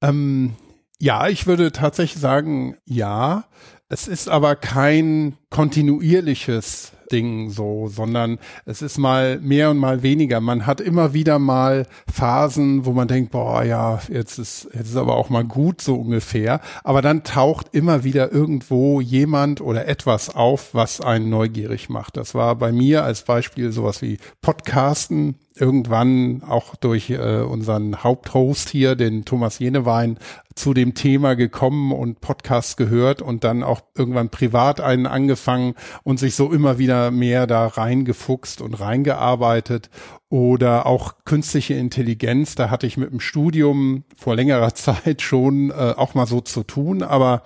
[0.03, 0.57] Ähm,
[0.99, 3.45] ja, ich würde tatsächlich sagen, ja.
[3.89, 10.41] Es ist aber kein kontinuierliches Ding so, sondern es ist mal mehr und mal weniger.
[10.41, 14.97] Man hat immer wieder mal Phasen, wo man denkt, boah, ja, jetzt ist, jetzt ist
[14.97, 16.61] aber auch mal gut, so ungefähr.
[16.83, 22.17] Aber dann taucht immer wieder irgendwo jemand oder etwas auf, was einen neugierig macht.
[22.17, 28.69] Das war bei mir als Beispiel sowas wie Podcasten irgendwann auch durch äh, unseren Haupthost
[28.69, 30.19] hier, den Thomas Jenewein,
[30.55, 36.19] zu dem Thema gekommen und Podcasts gehört und dann auch irgendwann privat einen angefangen und
[36.19, 39.91] sich so immer wieder mehr da reingefuchst und reingearbeitet.
[40.29, 45.95] Oder auch künstliche Intelligenz, da hatte ich mit dem Studium vor längerer Zeit schon äh,
[45.97, 47.43] auch mal so zu tun, aber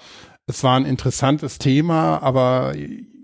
[0.46, 2.72] es war ein interessantes Thema, aber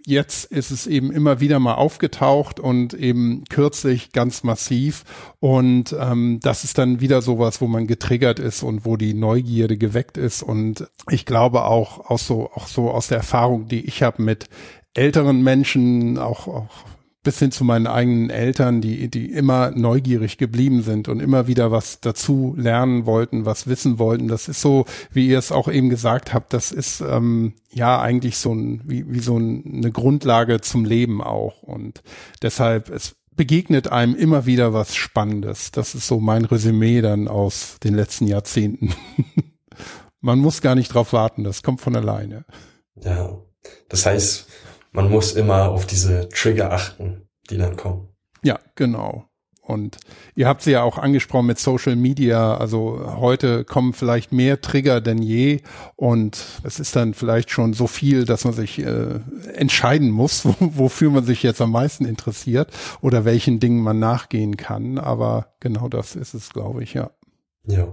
[0.06, 5.04] jetzt ist es eben immer wieder mal aufgetaucht und eben kürzlich ganz massiv.
[5.40, 9.76] Und ähm, das ist dann wieder sowas, wo man getriggert ist und wo die Neugierde
[9.76, 10.42] geweckt ist.
[10.42, 14.46] Und ich glaube auch, auch so, auch so aus der Erfahrung, die ich habe mit
[14.94, 16.84] älteren Menschen, auch, auch
[17.24, 21.72] bis hin zu meinen eigenen Eltern, die, die immer neugierig geblieben sind und immer wieder
[21.72, 24.28] was dazu lernen wollten, was wissen wollten.
[24.28, 28.36] Das ist so, wie ihr es auch eben gesagt habt, das ist ähm, ja eigentlich
[28.36, 31.62] so ein, wie, wie so ein, eine Grundlage zum Leben auch.
[31.62, 32.02] Und
[32.42, 35.72] deshalb, es begegnet einem immer wieder was Spannendes.
[35.72, 38.94] Das ist so mein Resümee dann aus den letzten Jahrzehnten.
[40.20, 42.44] man muss gar nicht drauf warten, das kommt von alleine.
[43.02, 43.38] Ja,
[43.88, 44.46] das heißt,
[44.94, 48.08] man muss immer auf diese Trigger achten, die dann kommen.
[48.42, 49.24] Ja, genau.
[49.60, 49.96] Und
[50.34, 52.56] ihr habt sie ja auch angesprochen mit Social Media.
[52.56, 55.62] Also heute kommen vielleicht mehr Trigger denn je.
[55.96, 59.20] Und es ist dann vielleicht schon so viel, dass man sich äh,
[59.54, 62.70] entscheiden muss, wofür man sich jetzt am meisten interessiert
[63.00, 64.98] oder welchen Dingen man nachgehen kann.
[64.98, 67.10] Aber genau das ist es, glaube ich, ja.
[67.66, 67.88] Ja.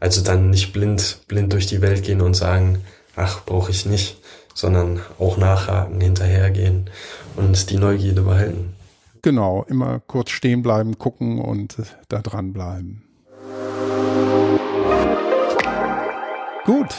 [0.00, 2.80] Also dann nicht blind, blind durch die Welt gehen und sagen,
[3.14, 4.20] ach, brauche ich nicht,
[4.54, 6.90] sondern auch nachhaken, hinterhergehen
[7.36, 8.74] und die Neugierde behalten.
[9.22, 11.76] Genau, immer kurz stehen bleiben, gucken und
[12.08, 13.04] da dran bleiben.
[16.64, 16.94] Gut,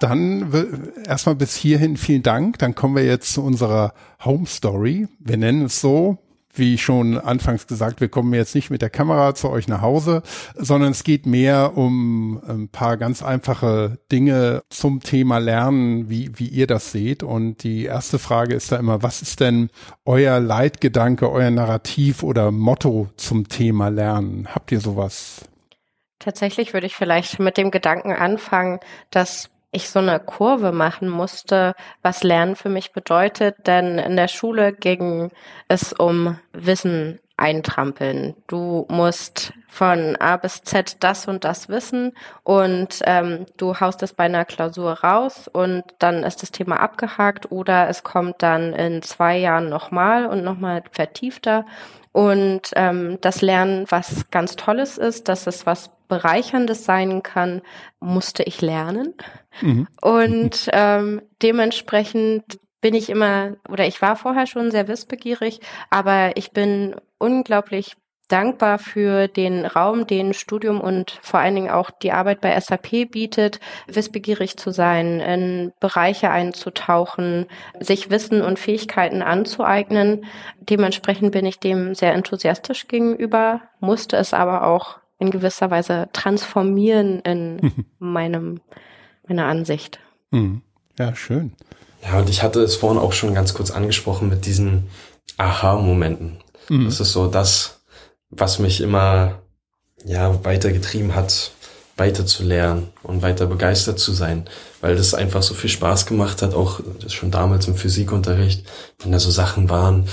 [0.00, 2.58] dann erstmal bis hierhin vielen Dank.
[2.58, 5.08] Dann kommen wir jetzt zu unserer Home Story.
[5.18, 6.18] Wir nennen es so,
[6.58, 10.22] wie schon anfangs gesagt, wir kommen jetzt nicht mit der Kamera zu euch nach Hause,
[10.54, 16.48] sondern es geht mehr um ein paar ganz einfache Dinge zum Thema Lernen, wie, wie
[16.48, 17.22] ihr das seht.
[17.22, 19.70] Und die erste Frage ist da immer, was ist denn
[20.04, 24.48] euer Leitgedanke, euer Narrativ oder Motto zum Thema Lernen?
[24.54, 25.48] Habt ihr sowas?
[26.18, 28.80] Tatsächlich würde ich vielleicht mit dem Gedanken anfangen,
[29.10, 34.28] dass ich so eine Kurve machen musste, was Lernen für mich bedeutet, denn in der
[34.28, 35.30] Schule ging
[35.68, 38.34] es um Wissen eintrampeln.
[38.46, 42.12] Du musst von A bis Z das und das wissen
[42.44, 47.52] und ähm, du haust es bei einer Klausur raus und dann ist das Thema abgehakt
[47.52, 51.66] oder es kommt dann in zwei Jahren nochmal und nochmal vertiefter.
[52.12, 57.60] Und ähm, das Lernen, was ganz Tolles ist, dass es was Bereicherndes sein kann,
[58.00, 59.12] musste ich lernen.
[59.60, 59.86] Mhm.
[60.00, 65.60] Und ähm, dementsprechend bin ich immer, oder ich war vorher schon sehr wissbegierig,
[65.90, 67.96] aber ich bin unglaublich
[68.28, 73.10] dankbar für den Raum, den Studium und vor allen Dingen auch die Arbeit bei SAP
[73.10, 77.46] bietet, wissbegierig zu sein, in Bereiche einzutauchen,
[77.78, 80.24] sich Wissen und Fähigkeiten anzueignen.
[80.60, 87.20] Dementsprechend bin ich dem sehr enthusiastisch gegenüber, musste es aber auch in gewisser Weise transformieren
[87.20, 88.60] in meinem,
[89.26, 90.00] meiner Ansicht.
[90.30, 90.62] Mhm.
[90.98, 91.52] Ja, schön.
[92.02, 94.88] Ja, und ich hatte es vorhin auch schon ganz kurz angesprochen mit diesen
[95.36, 96.38] Aha-Momenten.
[96.68, 96.86] Mhm.
[96.86, 97.80] Das ist so das,
[98.30, 99.42] was mich immer,
[100.04, 101.52] ja, weitergetrieben hat,
[101.96, 104.48] weiter zu lernen und weiter begeistert zu sein,
[104.80, 108.66] weil das einfach so viel Spaß gemacht hat, auch schon damals im Physikunterricht,
[108.98, 110.06] wenn da so Sachen waren,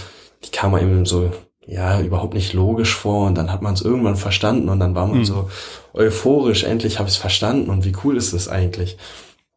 [0.45, 1.31] die kamen einem so
[1.65, 5.07] ja überhaupt nicht logisch vor und dann hat man es irgendwann verstanden und dann war
[5.07, 5.25] man mhm.
[5.25, 5.49] so
[5.93, 8.97] euphorisch, endlich habe ich es verstanden und wie cool ist das eigentlich?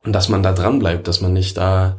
[0.04, 1.98] Und dass man da dran bleibt, dass man nicht da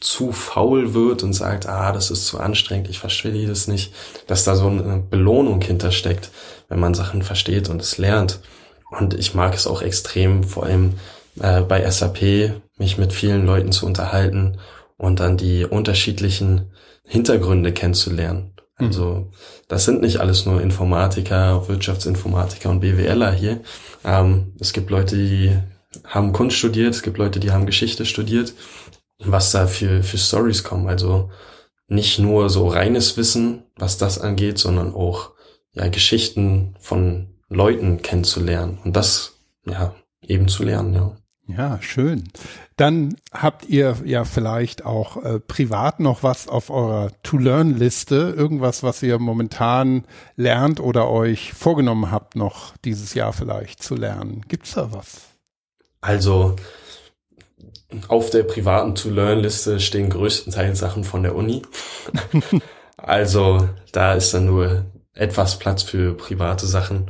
[0.00, 3.94] zu faul wird und sagt, ah, das ist zu anstrengend, ich verstehe das nicht,
[4.26, 6.30] dass da so eine Belohnung hintersteckt,
[6.68, 8.40] wenn man Sachen versteht und es lernt.
[8.90, 10.94] Und ich mag es auch extrem, vor allem
[11.40, 14.58] äh, bei SAP, mich mit vielen Leuten zu unterhalten
[14.98, 16.72] und dann die unterschiedlichen
[17.04, 18.52] Hintergründe kennenzulernen.
[18.78, 18.86] Mhm.
[18.86, 19.30] Also
[19.68, 23.60] das sind nicht alles nur Informatiker, Wirtschaftsinformatiker und BWLer hier.
[24.04, 25.56] Ähm, es gibt Leute, die
[26.04, 28.52] haben Kunst studiert, es gibt Leute, die haben Geschichte studiert.
[29.24, 30.88] Was da für, für Stories kommen.
[30.88, 31.30] Also
[31.88, 35.32] nicht nur so reines Wissen, was das angeht, sondern auch
[35.72, 41.16] ja Geschichten von Leuten kennenzulernen und das ja eben zu lernen, ja.
[41.48, 42.24] Ja, schön.
[42.76, 49.00] Dann habt ihr ja vielleicht auch äh, privat noch was auf eurer To-Learn-Liste, irgendwas, was
[49.04, 50.04] ihr momentan
[50.34, 54.42] lernt oder euch vorgenommen habt, noch dieses Jahr vielleicht zu lernen.
[54.48, 55.20] Gibt's da was?
[56.00, 56.56] Also
[58.08, 61.62] auf der privaten To-Learn-Liste stehen größtenteils Sachen von der Uni.
[62.96, 67.06] also da ist dann nur etwas Platz für private Sachen.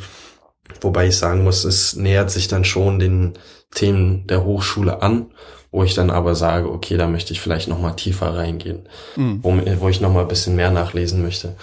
[0.81, 3.35] Wobei ich sagen muss, es nähert sich dann schon den
[3.75, 5.33] Themen der Hochschule an,
[5.71, 9.41] wo ich dann aber sage, okay, da möchte ich vielleicht noch mal tiefer reingehen, mhm.
[9.43, 11.57] wo, wo ich noch mal ein bisschen mehr nachlesen möchte.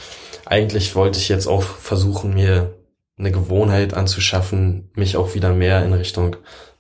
[0.45, 2.77] Eigentlich wollte ich jetzt auch versuchen, mir
[3.17, 6.36] eine Gewohnheit anzuschaffen, mich auch wieder mehr in Richtung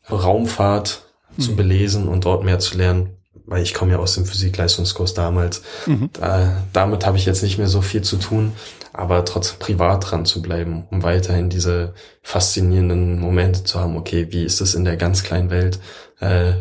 [0.09, 1.41] Raumfahrt mhm.
[1.41, 5.61] zu belesen und dort mehr zu lernen, weil ich komme ja aus dem Physikleistungskurs damals.
[5.85, 6.09] Mhm.
[6.13, 8.53] Da, damit habe ich jetzt nicht mehr so viel zu tun,
[8.93, 13.97] aber trotzdem privat dran zu bleiben, um weiterhin diese faszinierenden Momente zu haben.
[13.97, 15.79] Okay, wie ist es in der ganz kleinen Welt
[16.19, 16.53] äh,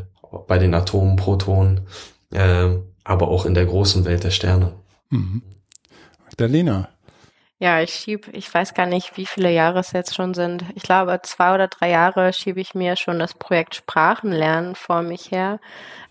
[0.49, 1.83] bei den Atomen, Protonen,
[2.33, 2.70] äh,
[3.05, 4.73] aber auch in der großen Welt der Sterne.
[5.11, 5.43] Mhm.
[6.25, 6.89] Magdalena.
[7.63, 10.65] Ja, ich schieb, ich weiß gar nicht, wie viele Jahre es jetzt schon sind.
[10.75, 15.31] Ich glaube, zwei oder drei Jahre schiebe ich mir schon das Projekt Sprachenlernen vor mich
[15.31, 15.61] her.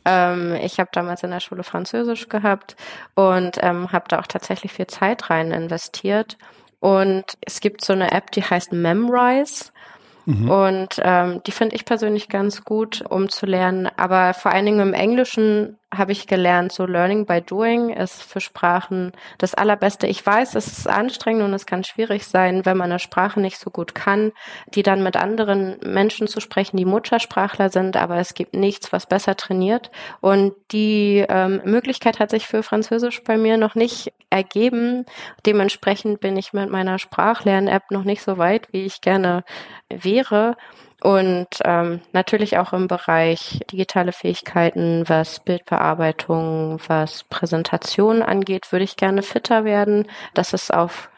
[0.05, 2.77] Ähm, ich habe damals in der Schule Französisch gehabt
[3.15, 6.37] und ähm, habe da auch tatsächlich viel Zeit rein investiert.
[6.79, 9.73] Und es gibt so eine App, die heißt Memrise.
[10.25, 10.49] Mhm.
[10.49, 13.89] Und ähm, die finde ich persönlich ganz gut, um zu lernen.
[13.97, 18.39] Aber vor allen Dingen im Englischen habe ich gelernt, so Learning by Doing ist für
[18.39, 20.07] Sprachen das Allerbeste.
[20.07, 23.59] Ich weiß, es ist anstrengend und es kann schwierig sein, wenn man eine Sprache nicht
[23.59, 24.31] so gut kann,
[24.73, 29.05] die dann mit anderen Menschen zu sprechen, die Muttersprachler sind, aber es gibt nichts, was
[29.05, 29.91] besser trainiert.
[30.21, 35.05] Und die ähm, Möglichkeit hat sich für Französisch bei mir noch nicht ergeben.
[35.45, 39.43] Dementsprechend bin ich mit meiner Sprachlern-App noch nicht so weit, wie ich gerne
[39.89, 40.55] wäre.
[41.01, 48.97] Und ähm, natürlich auch im Bereich digitale Fähigkeiten, was Bildbearbeitung, was Präsentation angeht, würde ich
[48.97, 51.09] gerne fitter werden, dass es auf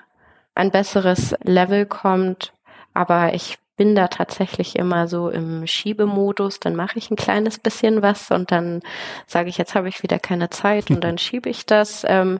[0.55, 2.53] ein besseres Level kommt.
[2.93, 8.01] Aber ich bin da tatsächlich immer so im Schiebemodus, dann mache ich ein kleines bisschen
[8.01, 8.81] was und dann
[9.25, 12.05] sage ich, jetzt habe ich wieder keine Zeit und dann schiebe ich das.
[12.07, 12.39] Ähm,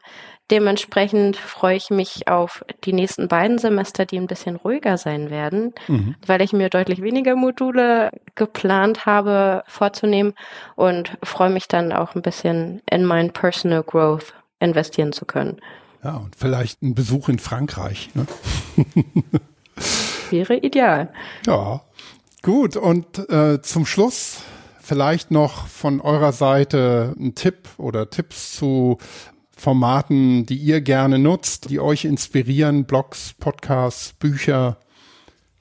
[0.51, 5.73] Dementsprechend freue ich mich auf die nächsten beiden Semester, die ein bisschen ruhiger sein werden,
[5.87, 6.15] mhm.
[6.25, 10.33] weil ich mir deutlich weniger Module geplant habe vorzunehmen
[10.75, 15.61] und freue mich dann auch ein bisschen in mein Personal Growth investieren zu können.
[16.03, 18.09] Ja, und vielleicht ein Besuch in Frankreich.
[18.13, 18.25] Ne?
[20.29, 21.13] Wäre ideal.
[21.47, 21.81] Ja,
[22.41, 22.75] gut.
[22.75, 24.41] Und äh, zum Schluss
[24.81, 28.97] vielleicht noch von eurer Seite ein Tipp oder Tipps zu
[29.63, 34.75] Formaten, die ihr gerne nutzt, die euch inspirieren, Blogs, Podcasts, Bücher?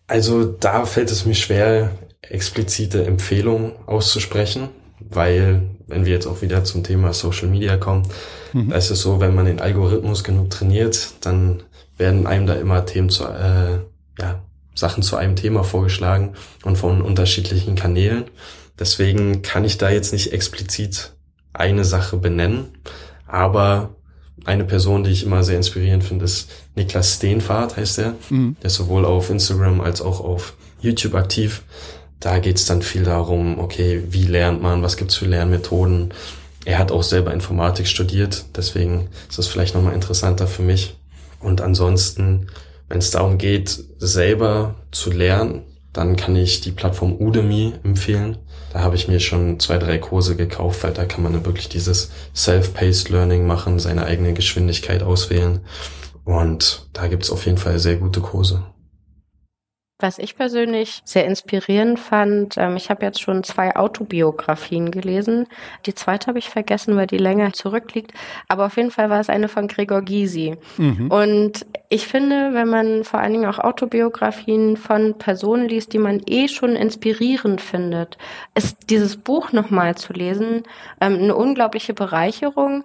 [0.08, 6.64] Also da fällt es mir schwer, explizite Empfehlungen auszusprechen, weil wenn wir jetzt auch wieder
[6.64, 8.02] zum Thema Social Media kommen,
[8.52, 8.70] mhm.
[8.70, 11.62] da ist es so, wenn man den Algorithmus genug trainiert, dann
[11.96, 13.78] werden einem da immer Themen zu, äh,
[14.18, 14.42] ja,
[14.74, 16.34] Sachen zu einem Thema vorgeschlagen
[16.64, 18.24] und von unterschiedlichen Kanälen.
[18.80, 21.12] Deswegen kann ich da jetzt nicht explizit
[21.52, 22.70] eine Sache benennen.
[23.32, 23.96] Aber
[24.44, 28.14] eine Person, die ich immer sehr inspirierend finde, ist Niklas Steenfahrt, heißt er.
[28.28, 28.56] Mhm.
[28.60, 31.62] Der ist sowohl auf Instagram als auch auf YouTube aktiv.
[32.20, 36.12] Da geht's dann viel darum, okay, wie lernt man, was gibt's für Lernmethoden.
[36.66, 40.96] Er hat auch selber Informatik studiert, deswegen ist das vielleicht nochmal interessanter für mich.
[41.40, 42.48] Und ansonsten,
[42.88, 45.62] wenn es darum geht, selber zu lernen,
[45.92, 48.38] dann kann ich die Plattform Udemy empfehlen.
[48.72, 52.10] Da habe ich mir schon zwei, drei Kurse gekauft, weil da kann man wirklich dieses
[52.34, 55.60] Self-Paced Learning machen, seine eigene Geschwindigkeit auswählen.
[56.24, 58.62] Und da gibt's auf jeden Fall sehr gute Kurse.
[60.02, 65.46] Was ich persönlich sehr inspirierend fand, ähm, ich habe jetzt schon zwei Autobiografien gelesen.
[65.86, 68.12] Die zweite habe ich vergessen, weil die länger zurückliegt.
[68.48, 70.56] Aber auf jeden Fall war es eine von Gregor Gysi.
[70.76, 71.08] Mhm.
[71.08, 76.20] Und ich finde, wenn man vor allen Dingen auch Autobiografien von Personen liest, die man
[76.26, 78.18] eh schon inspirierend findet,
[78.56, 80.64] ist dieses Buch nochmal zu lesen
[81.00, 82.84] ähm, eine unglaubliche Bereicherung,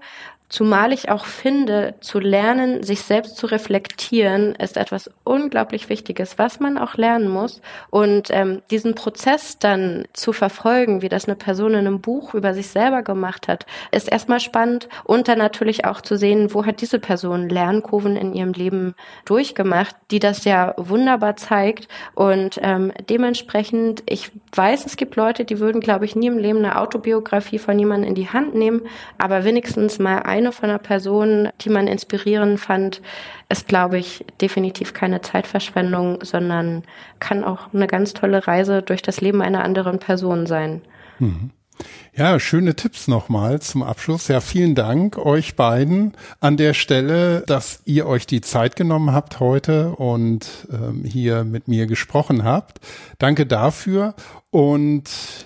[0.49, 6.61] Zumal ich auch finde, zu lernen, sich selbst zu reflektieren, ist etwas unglaublich Wichtiges, was
[6.61, 7.61] man auch lernen muss.
[7.89, 12.53] Und ähm, diesen Prozess dann zu verfolgen, wie das eine Person in einem Buch über
[12.53, 14.87] sich selber gemacht hat, ist erstmal spannend.
[15.03, 18.95] Und dann natürlich auch zu sehen, wo hat diese Person Lernkurven in ihrem Leben
[19.25, 21.89] durchgemacht, die das ja wunderbar zeigt.
[22.15, 26.59] Und ähm, dementsprechend, ich weiß, es gibt Leute, die würden, glaube ich, nie im Leben
[26.59, 28.83] eine Autobiografie von jemandem in die Hand nehmen,
[29.17, 33.01] aber wenigstens mal ein eine von einer Person, die man inspirierend fand,
[33.49, 36.83] ist, glaube ich, definitiv keine Zeitverschwendung, sondern
[37.19, 40.81] kann auch eine ganz tolle Reise durch das Leben einer anderen Person sein.
[41.19, 41.51] Mhm.
[42.15, 44.27] Ja, schöne Tipps nochmal zum Abschluss.
[44.27, 49.39] Ja, vielen Dank euch beiden an der Stelle, dass ihr euch die Zeit genommen habt
[49.39, 52.79] heute und ähm, hier mit mir gesprochen habt.
[53.19, 54.15] Danke dafür.
[54.57, 55.03] Und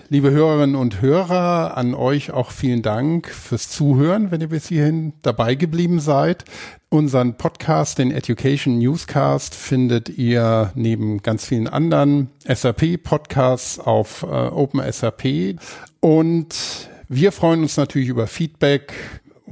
[0.08, 5.12] liebe Hörerinnen und Hörer, an euch auch vielen Dank fürs Zuhören, wenn ihr bis hierhin
[5.20, 6.46] dabei geblieben seid.
[6.88, 15.58] Unseren Podcast, den Education Newscast, findet ihr neben ganz vielen anderen SAP-Podcasts auf äh, OpenSAP.
[16.00, 18.94] Und wir freuen uns natürlich über Feedback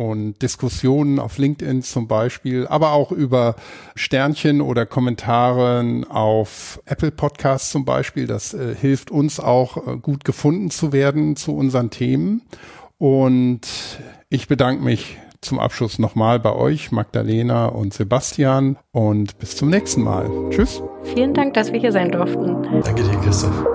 [0.01, 3.55] und Diskussionen auf LinkedIn zum Beispiel, aber auch über
[3.95, 8.27] Sternchen oder Kommentaren auf Apple Podcasts zum Beispiel.
[8.27, 12.41] Das äh, hilft uns auch äh, gut gefunden zu werden zu unseren Themen.
[12.97, 13.61] Und
[14.31, 18.79] ich bedanke mich zum Abschluss nochmal bei euch, Magdalena und Sebastian.
[18.93, 20.31] Und bis zum nächsten Mal.
[20.49, 20.83] Tschüss.
[21.15, 22.57] Vielen Dank, dass wir hier sein durften.
[22.85, 23.67] Danke dir, Christoph.